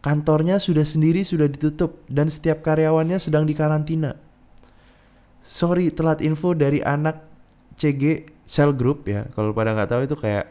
Kantornya 0.02 0.58
sudah 0.58 0.82
sendiri 0.82 1.22
sudah 1.22 1.46
ditutup 1.46 2.02
dan 2.10 2.26
setiap 2.26 2.66
karyawannya 2.66 3.22
sedang 3.22 3.46
dikarantina. 3.46 4.18
Sorry 5.46 5.94
telat 5.94 6.18
info 6.18 6.58
dari 6.58 6.82
anak 6.82 7.22
CG 7.78 8.26
Cell 8.42 8.74
Group 8.74 9.06
ya. 9.06 9.30
Kalau 9.30 9.54
pada 9.54 9.70
nggak 9.70 9.90
tahu 9.94 10.02
itu 10.10 10.18
kayak 10.18 10.50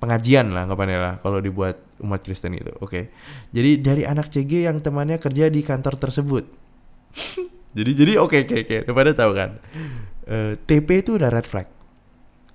pengajian 0.00 0.56
lah 0.56 0.64
anggapannya 0.64 0.98
lah 0.98 1.14
kalau 1.20 1.44
dibuat 1.44 1.76
umat 2.00 2.24
Kristen 2.24 2.56
gitu. 2.56 2.72
Oke. 2.80 3.12
Jadi 3.52 3.84
dari 3.84 4.08
anak 4.08 4.32
CG 4.32 4.64
yang 4.64 4.80
temannya 4.80 5.20
kerja 5.20 5.52
di 5.52 5.60
kantor 5.60 6.00
tersebut. 6.00 6.48
jadi 7.76 7.90
jadi 7.92 8.12
oke 8.16 8.48
oke 8.48 8.56
oke. 8.64 8.76
Udah 8.88 8.96
pada 8.96 9.12
tahu 9.12 9.36
kan. 9.36 9.60
Eh, 10.24 10.56
TP 10.64 11.04
itu 11.04 11.20
udah 11.20 11.28
red 11.28 11.44
flag 11.44 11.81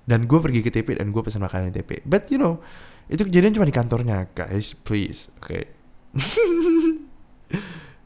dan 0.08 0.24
gue 0.24 0.38
pergi 0.40 0.64
ke 0.64 0.72
TP 0.72 0.96
dan 0.96 1.12
gue 1.12 1.20
pesan 1.20 1.44
makanan 1.44 1.68
di 1.68 1.84
TP 1.84 2.00
but 2.08 2.24
you 2.32 2.40
know 2.40 2.64
itu 3.12 3.28
kejadian 3.28 3.52
cuma 3.52 3.68
di 3.68 3.76
kantornya 3.76 4.24
guys 4.32 4.72
please 4.72 5.28
oke 5.36 5.68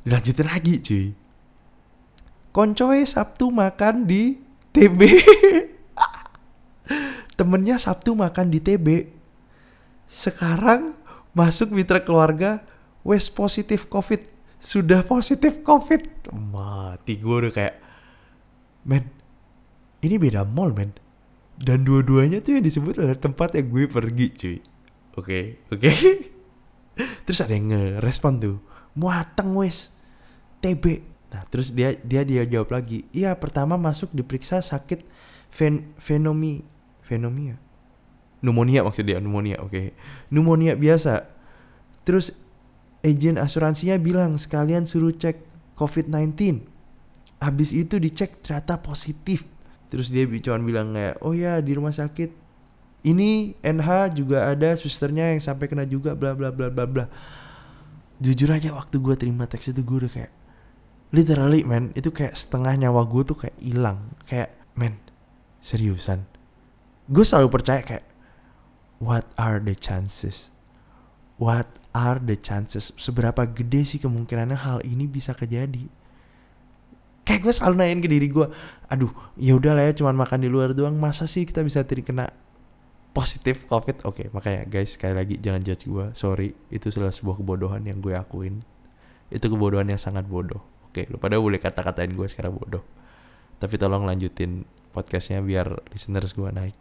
dilanjutin 0.02 0.48
lagi 0.50 0.74
cuy. 0.82 1.06
Koncoy 2.52 3.08
Sabtu 3.08 3.48
makan 3.48 4.04
di 4.04 4.36
TB 4.76 5.00
temennya 7.38 7.80
Sabtu 7.80 8.12
makan 8.12 8.52
di 8.52 8.60
TB 8.60 9.08
sekarang 10.12 10.92
masuk 11.32 11.72
mitra 11.72 12.04
keluarga 12.04 12.60
wes 13.00 13.32
positif 13.32 13.88
covid. 13.88 14.20
Sudah 14.62 15.02
positif 15.02 15.64
covid. 15.64 16.06
Mati 16.30 17.18
gue 17.18 17.36
udah 17.48 17.52
kayak 17.54 17.74
men 18.84 19.08
ini 20.04 20.20
beda 20.20 20.44
mall 20.44 20.76
men 20.76 20.92
dan 21.62 21.86
dua-duanya 21.86 22.42
tuh 22.42 22.58
yang 22.58 22.64
disebut 22.66 22.98
adalah 22.98 23.18
tempat 23.18 23.54
yang 23.54 23.70
gue 23.70 23.84
pergi 23.86 24.26
cuy. 24.34 24.58
Oke 25.14 25.62
oke. 25.70 25.90
Terus 27.26 27.38
ada 27.40 27.54
yang 27.54 27.70
ngerespon 27.70 28.42
tuh 28.42 28.58
muateng 28.98 29.54
wes. 29.56 29.94
TB 30.62 31.10
nah 31.32 31.42
terus 31.48 31.72
dia 31.72 31.96
dia 32.04 32.28
dia 32.28 32.44
jawab 32.44 32.76
lagi 32.76 33.08
iya 33.10 33.32
pertama 33.32 33.80
masuk 33.80 34.12
diperiksa 34.12 34.60
sakit 34.60 35.00
fen 35.48 35.96
fenomi 35.96 36.60
fenomia 37.00 37.56
pneumonia 38.42 38.82
maksud 38.82 39.06
dia 39.06 39.22
pneumonia 39.22 39.62
oke. 39.62 39.94
Pneumonia 40.28 40.74
biasa. 40.74 41.30
Terus 42.02 42.34
agen 43.06 43.38
asuransinya 43.38 43.96
bilang 44.02 44.34
sekalian 44.36 44.84
suruh 44.84 45.14
cek 45.14 45.38
COVID-19 45.78 46.66
habis 47.38 47.70
itu 47.74 47.98
dicek 47.98 48.42
ternyata 48.42 48.82
positif 48.82 49.46
terus 49.92 50.08
dia 50.08 50.24
cuman 50.24 50.64
bilang 50.64 50.88
kayak 50.96 51.20
oh 51.20 51.36
ya 51.36 51.60
di 51.60 51.76
rumah 51.76 51.92
sakit. 51.92 52.32
Ini 53.04 53.60
NH 53.60 54.16
juga 54.16 54.48
ada 54.48 54.72
susternya 54.72 55.36
yang 55.36 55.42
sampai 55.44 55.68
kena 55.68 55.84
juga 55.84 56.16
bla 56.16 56.32
bla 56.32 56.48
bla 56.48 56.72
bla 56.72 56.88
bla. 56.88 57.04
Jujur 58.16 58.48
aja 58.48 58.72
waktu 58.72 58.96
gue 58.96 59.14
terima 59.20 59.44
teks 59.44 59.76
itu 59.76 59.84
gue 59.84 60.08
udah 60.08 60.12
kayak 60.16 60.32
literally 61.12 61.60
man 61.60 61.92
itu 61.92 62.08
kayak 62.08 62.32
setengah 62.32 62.88
nyawa 62.88 63.04
gue 63.04 63.22
tuh 63.28 63.36
kayak 63.36 63.58
hilang. 63.60 64.16
Kayak 64.24 64.56
man 64.72 64.96
seriusan? 65.60 66.24
Gue 67.12 67.28
selalu 67.28 67.52
percaya 67.52 67.84
kayak 67.84 68.08
what 68.96 69.28
are 69.36 69.60
the 69.60 69.76
chances? 69.76 70.48
What 71.36 71.68
are 71.92 72.16
the 72.16 72.40
chances? 72.40 72.96
Seberapa 72.96 73.44
gede 73.44 73.84
sih 73.84 74.00
kemungkinannya 74.00 74.56
hal 74.56 74.78
ini 74.88 75.04
bisa 75.04 75.36
kejadi 75.36 75.90
kayak 77.22 77.40
gue 77.46 77.52
selalu 77.54 77.74
nanyain 77.78 78.00
ke 78.02 78.08
diri 78.10 78.28
gue 78.28 78.46
aduh 78.90 79.12
ya 79.38 79.54
udah 79.54 79.72
lah 79.78 79.84
ya 79.90 79.92
cuman 79.94 80.14
makan 80.18 80.42
di 80.42 80.48
luar 80.50 80.74
doang 80.74 80.98
masa 80.98 81.30
sih 81.30 81.46
kita 81.46 81.62
bisa 81.62 81.86
terkena 81.86 82.30
positif 83.12 83.68
covid? 83.68 84.02
Oke 84.08 84.32
makanya 84.32 84.66
guys 84.66 84.96
sekali 84.96 85.14
lagi 85.14 85.34
jangan 85.38 85.60
judge 85.62 85.84
gue 85.84 86.06
sorry 86.16 86.56
itu 86.72 86.88
adalah 86.96 87.12
sebuah 87.12 87.38
kebodohan 87.40 87.84
yang 87.84 88.00
gue 88.00 88.16
akuin. 88.16 88.64
Itu 89.32 89.48
kebodohan 89.52 89.88
yang 89.88 90.00
sangat 90.00 90.26
bodoh. 90.26 90.60
Oke 90.90 91.06
lu 91.08 91.20
pada 91.20 91.38
boleh 91.38 91.60
kata-katain 91.60 92.12
gue 92.12 92.26
sekarang 92.26 92.56
bodoh. 92.56 92.82
Tapi 93.60 93.78
tolong 93.78 94.02
lanjutin 94.08 94.66
podcastnya 94.90 95.44
biar 95.44 95.92
listeners 95.92 96.32
gue 96.34 96.48
naik. 96.50 96.76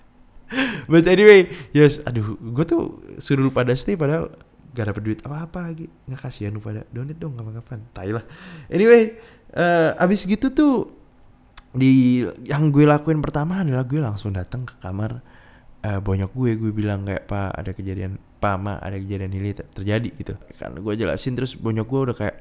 But 0.90 1.06
anyway 1.06 1.52
yes 1.76 2.00
aduh 2.02 2.40
gue 2.40 2.64
tuh 2.64 2.82
suruh 3.20 3.52
pada 3.52 3.76
stay 3.76 3.94
padahal 3.94 4.32
gak 4.76 4.92
dapet 4.92 5.02
duit 5.02 5.20
apa-apa 5.24 5.72
lagi. 5.72 5.88
Nggak 5.88 6.20
kasihan 6.20 6.52
lu 6.52 6.60
pada. 6.60 6.84
Donate 6.92 7.16
dong 7.16 7.32
kapan-kapan. 7.34 7.78
Tai 7.96 8.10
lah. 8.20 8.24
Anyway 8.68 9.16
eh 9.56 9.90
abis 9.96 10.28
gitu 10.28 10.52
tuh 10.52 10.92
di 11.72 12.20
yang 12.44 12.68
gue 12.68 12.84
lakuin 12.84 13.24
pertama 13.24 13.64
adalah 13.64 13.88
gue 13.88 14.00
langsung 14.00 14.36
datang 14.36 14.68
ke 14.68 14.76
kamar 14.84 15.24
eh, 15.80 15.96
bonyok 15.96 16.30
gue. 16.36 16.50
Gue 16.60 16.70
bilang 16.76 17.08
kayak 17.08 17.24
pak 17.24 17.56
ada 17.56 17.70
kejadian. 17.72 18.20
Pak 18.36 18.56
ma 18.60 18.76
ada 18.76 19.00
kejadian 19.00 19.32
ini 19.32 19.56
ter- 19.56 19.70
terjadi 19.72 20.12
gitu. 20.12 20.36
Kan 20.60 20.76
gue 20.76 20.94
jelasin 20.94 21.32
terus 21.32 21.56
bonyok 21.56 21.86
gue 21.88 22.00
udah 22.12 22.16
kayak 22.16 22.36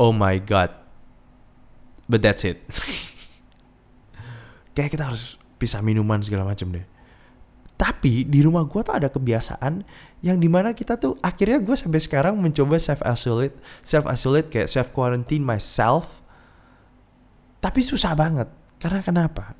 oh 0.00 0.16
my 0.16 0.40
god. 0.40 0.72
But 2.08 2.24
that's 2.24 2.42
it. 2.42 2.64
Kayak 4.74 4.94
kita 4.94 5.04
harus 5.10 5.34
pisah 5.60 5.82
minuman 5.84 6.22
segala 6.24 6.46
macam 6.46 6.72
deh 6.72 6.86
tapi 7.80 8.28
di 8.28 8.44
rumah 8.44 8.68
gue 8.68 8.84
tuh 8.84 8.92
ada 8.92 9.08
kebiasaan 9.08 9.80
yang 10.20 10.36
di 10.36 10.52
mana 10.52 10.76
kita 10.76 11.00
tuh 11.00 11.16
akhirnya 11.24 11.64
gue 11.64 11.72
sampai 11.72 11.96
sekarang 11.96 12.36
mencoba 12.36 12.76
self 12.76 13.00
isolate 13.00 13.56
self 13.80 14.04
isolate 14.04 14.52
kayak 14.52 14.68
self 14.68 14.92
quarantine 14.92 15.40
myself. 15.40 16.20
Tapi 17.64 17.80
susah 17.80 18.12
banget. 18.12 18.52
Karena 18.76 19.00
kenapa? 19.00 19.56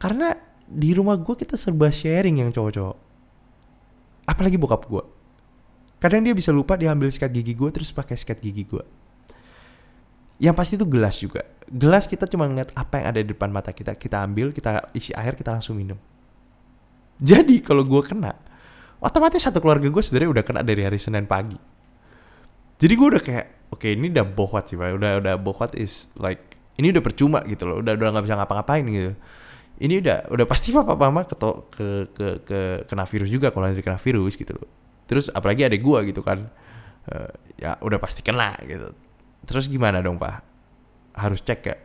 Karena 0.00 0.32
di 0.64 0.96
rumah 0.96 1.20
gue 1.20 1.36
kita 1.36 1.60
serba 1.60 1.92
sharing 1.92 2.40
yang 2.40 2.48
cowok-cowok. 2.48 2.96
Apalagi 4.24 4.56
bokap 4.56 4.88
gue 4.88 5.04
kadang 5.98 6.22
dia 6.22 6.30
bisa 6.30 6.54
lupa 6.54 6.78
dia 6.78 6.94
ambil 6.94 7.10
sikat 7.10 7.34
gigi 7.34 7.58
gue 7.58 7.70
terus 7.74 7.90
pakai 7.90 8.14
sikat 8.14 8.38
gigi 8.38 8.62
gue 8.70 8.84
yang 10.38 10.54
pasti 10.54 10.78
itu 10.78 10.86
gelas 10.86 11.18
juga. 11.18 11.42
Gelas 11.66 12.06
kita 12.06 12.30
cuma 12.30 12.46
ngeliat 12.46 12.70
apa 12.78 13.02
yang 13.02 13.06
ada 13.10 13.18
di 13.18 13.34
depan 13.34 13.50
mata 13.50 13.74
kita 13.74 13.98
kita 13.98 14.22
ambil 14.22 14.54
kita 14.54 14.86
isi 14.94 15.10
air 15.18 15.34
kita 15.34 15.50
langsung 15.50 15.74
minum 15.74 15.98
jadi 17.18 17.56
kalau 17.62 17.82
gue 17.82 18.02
kena, 18.02 18.34
otomatis 19.02 19.42
satu 19.42 19.58
keluarga 19.58 19.90
gue 19.90 20.02
sebenarnya 20.02 20.30
udah 20.40 20.44
kena 20.44 20.60
dari 20.62 20.82
hari 20.86 20.98
Senin 20.98 21.26
pagi. 21.26 21.58
Jadi 22.78 22.92
gue 22.94 23.08
udah 23.10 23.22
kayak, 23.22 23.46
oke 23.74 23.86
ini 23.90 24.10
udah 24.14 24.26
bohwat 24.26 24.70
sih 24.70 24.78
pak, 24.78 24.94
udah 24.94 25.18
udah 25.18 25.34
bohwat 25.38 25.74
is 25.74 26.08
like 26.18 26.58
ini 26.78 26.94
udah 26.94 27.02
percuma 27.02 27.42
gitu 27.46 27.66
loh, 27.66 27.82
udah 27.82 27.98
udah 27.98 28.06
nggak 28.14 28.24
bisa 28.24 28.36
ngapa-ngapain 28.38 28.84
gitu. 28.86 29.12
Ini 29.78 29.94
udah 30.02 30.18
udah 30.30 30.46
pasti 30.46 30.70
papa 30.70 30.94
mama 30.94 31.26
ke 31.26 31.34
ke 31.74 31.86
ke, 32.14 32.26
ke 32.46 32.58
kena 32.86 33.06
virus 33.06 33.30
juga 33.30 33.50
kalau 33.50 33.66
nanti 33.66 33.82
kena 33.82 33.98
virus 33.98 34.38
gitu 34.38 34.54
loh. 34.54 34.70
Terus 35.10 35.30
apalagi 35.30 35.66
ada 35.66 35.74
gue 35.74 35.98
gitu 36.10 36.22
kan, 36.22 36.46
Eh, 37.08 37.32
ya 37.64 37.80
udah 37.80 37.96
pasti 37.96 38.20
kena 38.20 38.52
gitu. 38.68 38.92
Terus 39.48 39.64
gimana 39.72 40.04
dong 40.04 40.20
pak? 40.20 40.44
Harus 41.16 41.40
cek 41.40 41.60
ya. 41.64 41.76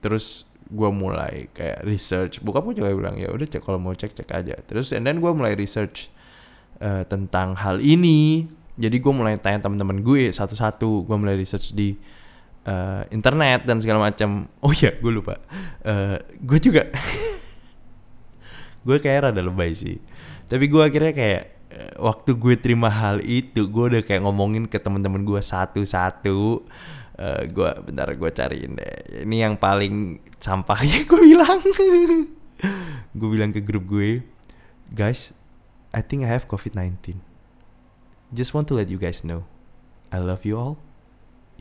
Terus 0.00 0.48
gue 0.70 0.90
mulai 0.94 1.50
kayak 1.50 1.82
research. 1.82 2.38
Bokap 2.40 2.62
gue 2.70 2.78
juga 2.78 2.94
bilang 2.94 3.18
ya 3.18 3.28
udah 3.28 3.46
cek 3.46 3.62
kalau 3.66 3.82
mau 3.82 3.92
cek 3.92 4.14
cek 4.14 4.30
aja. 4.30 4.56
Terus 4.64 4.94
and 4.94 5.04
then 5.04 5.18
gue 5.18 5.32
mulai 5.34 5.58
research 5.58 6.08
eh, 6.78 7.02
tentang 7.10 7.58
hal 7.58 7.82
ini. 7.82 8.46
Jadi 8.80 8.96
gue 9.02 9.12
mulai 9.12 9.36
tanya 9.36 9.66
teman-teman 9.66 10.00
gue 10.00 10.30
satu-satu. 10.30 11.04
Gue 11.04 11.16
mulai 11.18 11.34
research 11.34 11.74
di 11.74 11.98
eh, 12.64 13.02
internet 13.10 13.66
dan 13.66 13.82
segala 13.82 14.08
macam. 14.08 14.46
Oh 14.62 14.70
ya 14.70 14.94
gue 14.94 15.12
lupa. 15.12 15.42
Eh, 15.82 16.16
gue 16.38 16.58
juga 16.62 16.86
gue 18.86 18.96
kayak 19.02 19.30
rada 19.30 19.42
lebay 19.42 19.74
sih. 19.74 19.98
Tapi 20.46 20.70
gue 20.70 20.82
akhirnya 20.82 21.12
kayak 21.12 21.42
waktu 22.02 22.34
gue 22.34 22.54
terima 22.58 22.90
hal 22.90 23.22
itu 23.22 23.66
gue 23.70 23.84
udah 23.94 24.02
kayak 24.02 24.26
ngomongin 24.26 24.66
ke 24.66 24.78
teman-teman 24.82 25.22
gue 25.22 25.38
satu-satu 25.38 26.66
Eh, 27.20 27.52
gue 27.52 27.70
bentar 27.84 28.08
gue 28.08 28.30
cariin 28.32 28.72
deh. 28.80 29.28
Ini 29.28 29.36
yang 29.44 29.60
paling 29.60 30.24
sampahnya 30.40 31.04
gue 31.10 31.20
bilang. 31.20 31.60
Gue 33.12 33.28
bilang 33.28 33.52
ke 33.52 33.60
grup 33.60 33.84
gue 33.84 34.24
guys 34.90 35.30
I 35.94 36.02
think 36.02 36.26
I 36.26 36.30
have 36.30 36.50
COVID-19 36.50 37.22
just 38.34 38.54
want 38.54 38.66
to 38.70 38.74
let 38.74 38.90
you 38.90 38.98
guys 38.98 39.22
know 39.22 39.46
I 40.10 40.18
love 40.18 40.42
you 40.42 40.58
all. 40.58 40.82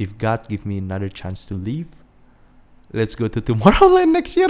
If 0.01 0.17
God 0.17 0.49
give 0.49 0.65
me 0.65 0.81
another 0.81 1.05
chance 1.05 1.45
to 1.45 1.53
live, 1.53 2.01
let's 2.89 3.13
go 3.13 3.29
to 3.29 3.37
Tomorrowland 3.37 4.09
next 4.09 4.33
year. 4.33 4.49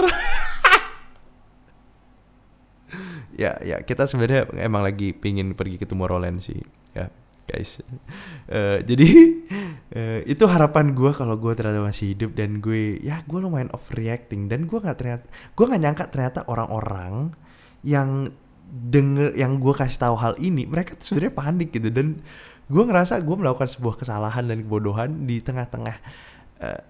ya, 3.36 3.60
ya 3.60 3.84
kita 3.84 4.08
sebenarnya 4.08 4.48
emang 4.56 4.80
lagi 4.80 5.12
pingin 5.12 5.52
pergi 5.52 5.76
ke 5.76 5.84
Tomorrowland 5.84 6.40
sih, 6.40 6.64
ya 6.96 7.12
guys. 7.50 7.72
Eh, 8.50 8.82
jadi 8.82 9.06
eh, 9.98 10.20
itu 10.26 10.42
harapan 10.42 10.90
gue 10.90 11.14
kalau 11.14 11.38
gue 11.38 11.54
ternyata 11.54 11.86
masih 11.86 12.18
hidup 12.18 12.34
dan 12.34 12.58
gue 12.58 12.98
ya 12.98 13.22
gue 13.22 13.38
lumayan 13.38 13.70
overreacting 13.70 14.50
dan 14.50 14.66
gue 14.66 14.74
nggak 14.74 14.98
ternyata 14.98 15.30
gue 15.30 15.64
nggak 15.70 15.82
nyangka 15.86 16.04
ternyata 16.10 16.40
orang-orang 16.50 17.30
yang 17.86 18.34
denger 18.70 19.38
yang 19.38 19.62
gue 19.62 19.70
kasih 19.70 20.02
tahu 20.02 20.18
hal 20.18 20.34
ini 20.42 20.66
mereka 20.66 20.98
sebenarnya 20.98 21.30
panik 21.30 21.70
gitu 21.70 21.94
dan 21.94 22.18
gue 22.66 22.82
ngerasa 22.82 23.22
gue 23.22 23.36
melakukan 23.38 23.70
sebuah 23.70 24.02
kesalahan 24.02 24.50
dan 24.50 24.66
kebodohan 24.66 25.30
di 25.30 25.38
tengah-tengah 25.38 25.96
eh, 26.66 26.82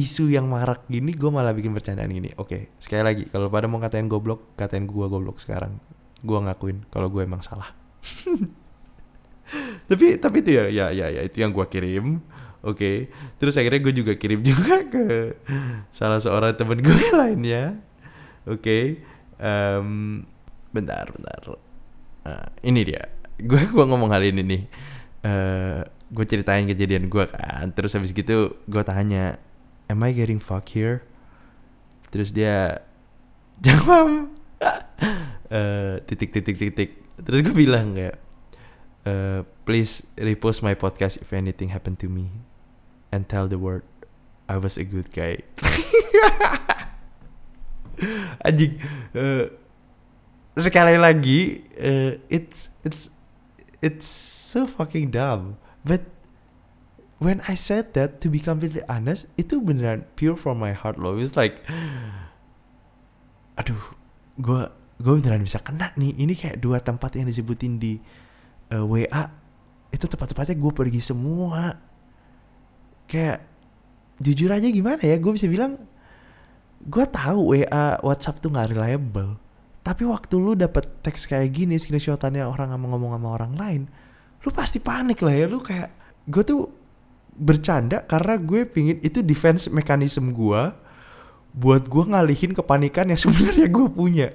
isu 0.00 0.32
yang 0.32 0.48
marak 0.48 0.88
gini 0.88 1.12
gue 1.12 1.28
malah 1.28 1.52
bikin 1.52 1.76
bercandaan 1.76 2.08
gini. 2.08 2.32
Oke 2.40 2.72
sekali 2.80 3.04
lagi 3.04 3.24
kalau 3.28 3.52
pada 3.52 3.68
mau 3.68 3.76
katain 3.76 4.08
goblok 4.08 4.56
katain 4.56 4.88
gue 4.88 5.04
goblok 5.04 5.36
sekarang. 5.36 5.76
Gue 6.24 6.40
ngakuin 6.40 6.88
kalau 6.88 7.12
gue 7.12 7.20
emang 7.20 7.44
salah 7.44 7.76
tapi 9.90 10.16
tapi 10.16 10.36
itu 10.40 10.50
ya 10.56 10.64
ya 10.72 10.86
ya, 10.90 11.06
ya 11.12 11.22
itu 11.24 11.40
yang 11.44 11.52
gue 11.52 11.66
kirim 11.68 12.20
oke. 12.64 12.92
Terus 13.36 13.54
akhirnya 13.60 13.80
gue 13.84 13.94
juga 13.94 14.12
kirim 14.16 14.40
juga 14.50 14.82
ke 14.88 15.36
salah 15.92 16.18
seorang 16.18 16.56
temen 16.56 16.80
gue 16.80 17.04
lainnya 17.12 17.76
oke. 18.48 18.78
Em, 19.34 19.88
bentar 20.72 21.04
bentar. 21.12 21.40
Nah, 22.24 22.48
ini 22.64 22.80
dia. 22.88 23.04
Gue 23.36 23.66
gua 23.68 23.84
ngomong 23.84 24.10
hal 24.14 24.24
ini 24.24 24.42
nih. 24.42 24.62
Eh 25.24 25.80
gue 26.14 26.24
ceritain 26.24 26.64
kejadian 26.64 27.12
gue 27.12 27.24
kan. 27.28 27.68
Terus 27.76 27.94
habis 27.98 28.16
gitu 28.16 28.56
gue 28.64 28.82
tanya 28.86 29.36
am 29.92 30.00
I 30.00 30.16
getting 30.16 30.40
fuck 30.40 30.64
here? 30.72 31.04
Terus 32.08 32.32
dia 32.32 32.80
jawab. 33.64 34.32
Eh 35.52 36.00
titik 36.08 36.32
titik 36.32 36.56
titik. 36.56 36.90
Terus 37.20 37.44
gue 37.44 37.54
bilang 37.54 37.92
kayak 37.94 38.23
eh, 39.04 39.44
please 39.64 40.02
repost 40.16 40.62
my 40.64 40.74
podcast 40.74 41.20
if 41.20 41.32
anything 41.32 41.70
happen 41.70 41.96
to 41.96 42.08
me 42.08 42.30
and 43.12 43.28
tell 43.28 43.48
the 43.48 43.60
world 43.60 43.82
I 44.48 44.56
was 44.60 44.76
a 44.76 44.84
good 44.84 45.12
guy. 45.12 45.40
Anjing 48.44 48.76
eh, 49.14 49.46
sekali 50.58 50.98
lagi 51.00 51.64
eh, 51.78 52.18
it's 52.28 52.68
it's 52.84 53.08
it's 53.80 54.08
so 54.08 54.66
fucking 54.68 55.10
dumb. 55.12 55.56
But 55.84 56.04
when 57.20 57.40
I 57.48 57.56
said 57.56 57.94
that 57.96 58.20
to 58.20 58.28
be 58.28 58.40
completely 58.40 58.82
honest 58.90 59.26
itu 59.40 59.60
beneran 59.60 60.04
pure 60.18 60.36
from 60.36 60.60
my 60.60 60.72
heart 60.76 61.00
loh. 61.00 61.16
It's 61.16 61.36
like 61.38 61.64
aduh 63.54 63.78
gue 64.36 64.62
gue 65.00 65.14
beneran 65.22 65.46
bisa 65.46 65.62
kena 65.62 65.94
nih. 65.96 66.12
Ini 66.20 66.34
kayak 66.36 66.60
dua 66.60 66.84
tempat 66.84 67.16
yang 67.16 67.30
disebutin 67.30 67.80
di 67.80 67.96
eh, 68.70 68.84
WA 68.84 69.24
itu 69.94 70.04
tempat-tempatnya 70.08 70.56
gue 70.58 70.72
pergi 70.72 71.00
semua. 71.02 71.76
Kayak 73.04 73.44
jujur 74.22 74.48
aja 74.48 74.68
gimana 74.70 75.02
ya 75.02 75.18
gue 75.18 75.32
bisa 75.34 75.50
bilang 75.50 75.74
gue 76.84 77.04
tahu 77.10 77.56
WA 77.56 78.00
WhatsApp 78.00 78.40
tuh 78.40 78.52
nggak 78.52 78.76
reliable. 78.76 79.36
Tapi 79.84 80.08
waktu 80.08 80.34
lu 80.40 80.56
dapet 80.56 81.04
teks 81.04 81.28
kayak 81.28 81.52
gini 81.52 81.76
screenshotannya 81.76 82.44
orang 82.44 82.72
ngomong 82.72 82.96
ngomong 82.96 83.12
sama 83.20 83.28
orang 83.36 83.52
lain 83.56 83.82
lu 84.44 84.50
pasti 84.52 84.80
panik 84.80 85.24
lah 85.24 85.34
ya. 85.34 85.46
Lu 85.48 85.60
kayak 85.60 85.88
gue 86.28 86.42
tuh 86.44 86.60
bercanda 87.34 88.04
karena 88.06 88.38
gue 88.38 88.62
pingin 88.64 89.02
itu 89.02 89.18
defense 89.18 89.66
mekanisme 89.66 90.30
gue 90.30 90.62
buat 91.54 91.86
gue 91.86 92.04
ngalihin 92.10 92.54
kepanikan 92.54 93.10
yang 93.10 93.20
sebenarnya 93.24 93.66
gue 93.70 93.86
punya 93.90 94.28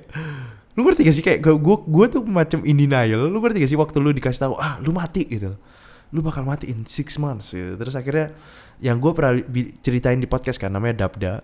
lu 0.79 0.87
ngerti 0.87 1.01
gak 1.03 1.15
sih 1.19 1.25
kayak 1.27 1.43
gue 1.43 1.75
gue, 1.83 2.05
tuh 2.07 2.23
macam 2.23 2.63
in 2.63 2.79
denial. 2.79 3.27
Lu 3.27 3.43
ngerti 3.43 3.67
gak 3.67 3.71
sih 3.75 3.75
waktu 3.75 3.99
lu 3.99 4.15
dikasih 4.15 4.47
tahu 4.47 4.55
ah 4.55 4.79
lu 4.79 4.95
mati 4.95 5.27
gitu. 5.27 5.59
Lu 6.15 6.23
bakal 6.23 6.47
mati 6.47 6.71
in 6.71 6.87
six 6.87 7.19
months 7.19 7.51
gitu. 7.51 7.75
terus 7.75 7.99
akhirnya 7.99 8.31
yang 8.79 9.03
gue 9.03 9.11
pernah 9.11 9.35
ceritain 9.83 10.15
di 10.15 10.25
podcast 10.31 10.55
kan 10.55 10.71
namanya 10.71 11.03
Dabda. 11.05 11.43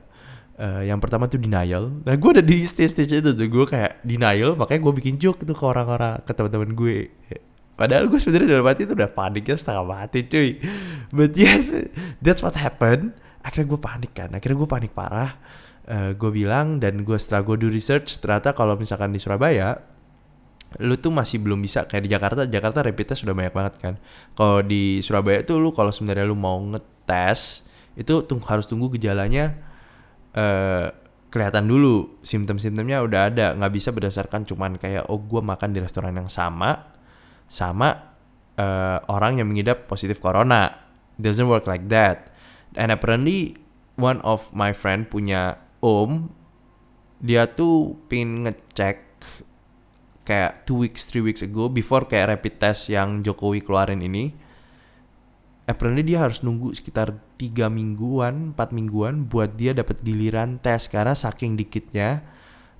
Eh, 0.56 0.88
yang 0.88 1.04
pertama 1.04 1.28
tuh 1.28 1.36
denial. 1.36 1.92
Nah 2.08 2.16
gue 2.16 2.30
udah 2.40 2.46
di 2.46 2.64
stage 2.64 2.96
stage 2.96 3.20
itu 3.20 3.36
tuh. 3.36 3.48
Gue 3.52 3.68
kayak 3.68 4.08
denial 4.08 4.56
makanya 4.56 4.88
gue 4.88 4.94
bikin 5.04 5.20
joke 5.20 5.44
tuh 5.44 5.52
ke 5.52 5.66
orang-orang 5.68 6.24
ke 6.24 6.32
teman-teman 6.32 6.72
gue. 6.72 6.98
Padahal 7.76 8.08
gue 8.08 8.16
sebenarnya 8.24 8.56
dalam 8.56 8.66
hati 8.72 8.88
itu 8.88 8.96
udah 8.96 9.12
paniknya 9.12 9.60
setengah 9.60 9.84
mati 9.84 10.24
cuy. 10.24 10.64
But 11.12 11.36
yes 11.36 11.76
that's 12.24 12.40
what 12.40 12.56
happened. 12.56 13.12
Akhirnya 13.44 13.68
gue 13.68 13.80
panik 13.84 14.16
kan. 14.16 14.32
Akhirnya 14.32 14.64
gue 14.64 14.70
panik 14.72 14.96
parah 14.96 15.36
Eh, 15.86 16.18
gue 16.18 16.32
bilang 16.34 16.82
dan 16.82 17.06
gue 17.06 17.14
setelah 17.14 17.46
gue 17.46 17.62
do 17.62 17.70
research 17.70 18.18
ternyata 18.18 18.58
kalau 18.58 18.74
misalkan 18.74 19.14
di 19.14 19.22
Surabaya 19.22 19.78
lu 20.82 20.98
tuh 20.98 21.14
masih 21.14 21.38
belum 21.46 21.62
bisa. 21.62 21.86
Kayak 21.86 22.04
di 22.04 22.10
Jakarta 22.10 22.42
Jakarta 22.50 22.82
rapid 22.82 23.06
test 23.14 23.22
sudah 23.22 23.38
banyak 23.38 23.54
banget 23.54 23.74
kan. 23.78 23.94
Kalau 24.34 24.66
di 24.66 25.00
Surabaya 25.06 25.46
tuh 25.46 25.62
lu 25.62 25.70
kalau 25.70 25.94
sebenarnya 25.94 26.26
lu 26.26 26.34
mau 26.34 26.58
ngetes 26.58 27.70
itu 27.94 28.26
tung 28.26 28.42
harus 28.50 28.66
tunggu 28.66 28.90
gejalanya 28.98 29.54
eh 30.34 30.90
kelihatan 31.30 31.70
dulu. 31.70 32.18
Simptom-simptomnya 32.26 33.06
udah 33.06 33.22
ada. 33.30 33.48
Nggak 33.54 33.74
bisa 33.78 33.90
berdasarkan 33.94 34.42
cuman 34.50 34.82
kayak 34.82 35.06
oh 35.06 35.22
gue 35.22 35.40
makan 35.46 35.70
di 35.70 35.86
restoran 35.86 36.18
yang 36.18 36.34
sama 36.34 36.98
sama 37.46 38.18
eh, 38.58 39.00
orang 39.06 39.38
yang 39.38 39.48
mengidap 39.54 39.86
positif 39.86 40.18
corona. 40.18 40.82
Doesn't 41.22 41.46
work 41.46 41.70
like 41.70 41.86
that. 41.94 42.34
And 42.74 42.90
apparently 42.90 43.62
one 44.02 44.18
of 44.26 44.50
my 44.52 44.74
friend 44.74 45.08
punya 45.08 45.62
om 45.86 46.34
dia 47.22 47.46
tuh 47.46 48.02
pingin 48.10 48.50
ngecek 48.50 49.06
kayak 50.26 50.66
two 50.66 50.82
weeks 50.82 51.06
three 51.06 51.22
weeks 51.22 51.46
ago 51.46 51.70
before 51.70 52.10
kayak 52.10 52.34
rapid 52.34 52.58
test 52.58 52.90
yang 52.90 53.22
Jokowi 53.22 53.62
keluarin 53.62 54.02
ini 54.02 54.34
apparently 55.66 56.06
dia 56.06 56.22
harus 56.22 56.46
nunggu 56.46 56.78
sekitar 56.78 57.18
tiga 57.36 57.68
mingguan, 57.68 58.54
empat 58.54 58.70
mingguan 58.72 59.26
buat 59.26 59.58
dia 59.58 59.74
dapat 59.74 60.02
giliran 60.06 60.62
tes 60.62 60.88
karena 60.88 61.18
saking 61.18 61.58
dikitnya 61.58 62.22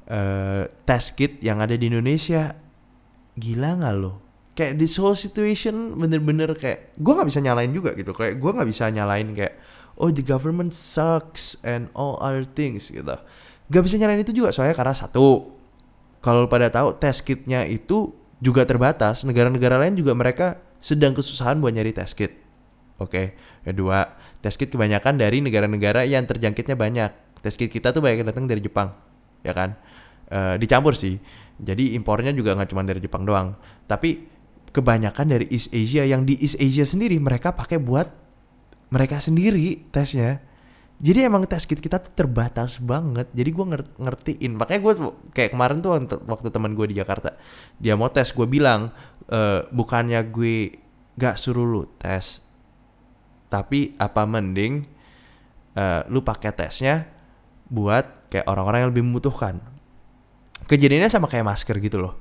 eh 0.06 0.70
tes 0.86 1.04
kit 1.18 1.42
yang 1.42 1.60
ada 1.60 1.74
di 1.74 1.90
Indonesia. 1.90 2.54
Gila 3.36 3.82
nggak 3.82 3.96
lo? 3.98 4.22
Kayak 4.56 4.80
this 4.80 4.96
whole 5.02 5.18
situation 5.18 5.98
bener-bener 6.00 6.56
kayak 6.56 6.96
gue 6.96 7.12
nggak 7.12 7.28
bisa 7.28 7.42
nyalain 7.44 7.74
juga 7.74 7.92
gitu. 7.98 8.14
Kayak 8.16 8.40
gue 8.40 8.52
nggak 8.54 8.70
bisa 8.70 8.88
nyalain 8.94 9.28
kayak 9.34 9.56
oh 9.96 10.12
the 10.12 10.24
government 10.24 10.72
sucks 10.76 11.60
and 11.64 11.92
all 11.96 12.20
other 12.24 12.44
things 12.44 12.92
gitu. 12.92 13.16
Gak 13.72 13.82
bisa 13.82 13.98
nyalain 13.98 14.22
itu 14.22 14.32
juga 14.32 14.54
soalnya 14.54 14.78
karena 14.78 14.94
satu 14.94 15.56
kalau 16.22 16.50
pada 16.50 16.74
tahu 16.74 16.98
tes 16.98 17.22
kitnya 17.22 17.66
itu 17.70 18.14
juga 18.42 18.66
terbatas. 18.66 19.22
Negara-negara 19.26 19.78
lain 19.78 19.94
juga 19.94 20.18
mereka 20.18 20.58
sedang 20.82 21.14
kesusahan 21.14 21.62
buat 21.62 21.74
nyari 21.74 21.94
tes 21.94 22.14
kit. 22.18 22.46
Oke, 22.96 23.36
kedua, 23.68 24.16
test 24.40 24.56
kit 24.56 24.72
kebanyakan 24.72 25.20
dari 25.20 25.44
negara-negara 25.44 26.08
yang 26.08 26.24
terjangkitnya 26.24 26.80
banyak. 26.80 27.12
Test 27.44 27.60
kit 27.60 27.68
kita 27.68 27.92
tuh 27.92 28.00
banyak 28.00 28.24
yang 28.24 28.30
datang 28.32 28.48
dari 28.48 28.64
Jepang, 28.64 28.96
ya 29.44 29.52
kan? 29.52 29.76
Eh, 30.32 30.56
dicampur 30.58 30.96
sih. 30.96 31.20
Jadi 31.60 31.94
impornya 31.94 32.32
juga 32.32 32.56
nggak 32.56 32.72
cuma 32.72 32.88
dari 32.88 33.04
Jepang 33.04 33.28
doang. 33.28 33.54
Tapi 33.86 34.26
kebanyakan 34.72 35.28
dari 35.28 35.46
East 35.52 35.76
Asia 35.76 36.08
yang 36.08 36.24
di 36.24 36.40
East 36.40 36.56
Asia 36.56 36.88
sendiri 36.88 37.20
mereka 37.20 37.52
pakai 37.52 37.80
buat 37.80 38.25
mereka 38.96 39.20
sendiri 39.20 39.92
tesnya. 39.92 40.40
Jadi 40.96 41.28
emang 41.28 41.44
tes 41.44 41.68
kit 41.68 41.84
kita 41.84 42.00
tuh 42.00 42.16
terbatas 42.16 42.80
banget. 42.80 43.28
Jadi 43.36 43.50
gue 43.52 43.66
ngertiin. 44.00 44.56
Makanya 44.56 44.80
gue 44.80 44.94
kayak 45.36 45.52
kemarin 45.52 45.84
tuh 45.84 46.00
waktu- 46.24 46.56
teman 46.56 46.72
gue 46.72 46.88
di 46.88 46.96
Jakarta, 46.96 47.36
dia 47.76 48.00
mau 48.00 48.08
tes, 48.08 48.32
gue 48.32 48.48
bilang 48.48 48.96
eh, 49.28 49.68
bukannya 49.76 50.24
gue 50.32 50.80
gak 51.20 51.36
suruh 51.36 51.68
lu 51.68 51.84
tes, 52.00 52.40
tapi 53.52 53.92
apa 54.00 54.24
mending 54.24 54.88
eh, 55.76 56.02
lu 56.08 56.24
pakai 56.24 56.56
tesnya 56.56 57.12
buat 57.68 58.32
kayak 58.32 58.48
orang-orang 58.48 58.88
yang 58.88 58.92
lebih 58.96 59.04
membutuhkan. 59.04 59.60
Kejadiannya 60.72 61.12
sama 61.12 61.28
kayak 61.28 61.44
masker 61.44 61.76
gitu 61.84 62.00
loh. 62.00 62.16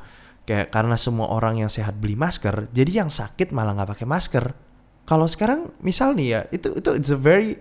Kayak 0.44 0.74
karena 0.74 0.98
semua 0.98 1.30
orang 1.30 1.62
yang 1.62 1.70
sehat 1.70 1.94
beli 1.94 2.18
masker, 2.18 2.66
jadi 2.74 3.06
yang 3.06 3.10
sakit 3.14 3.54
malah 3.54 3.78
nggak 3.78 3.94
pakai 3.94 4.06
masker. 4.10 4.73
Kalau 5.04 5.28
sekarang 5.28 5.72
misal 5.84 6.16
nih 6.16 6.28
ya, 6.32 6.40
itu 6.48 6.72
itu 6.72 6.90
it's 6.96 7.12
a 7.12 7.18
very 7.20 7.60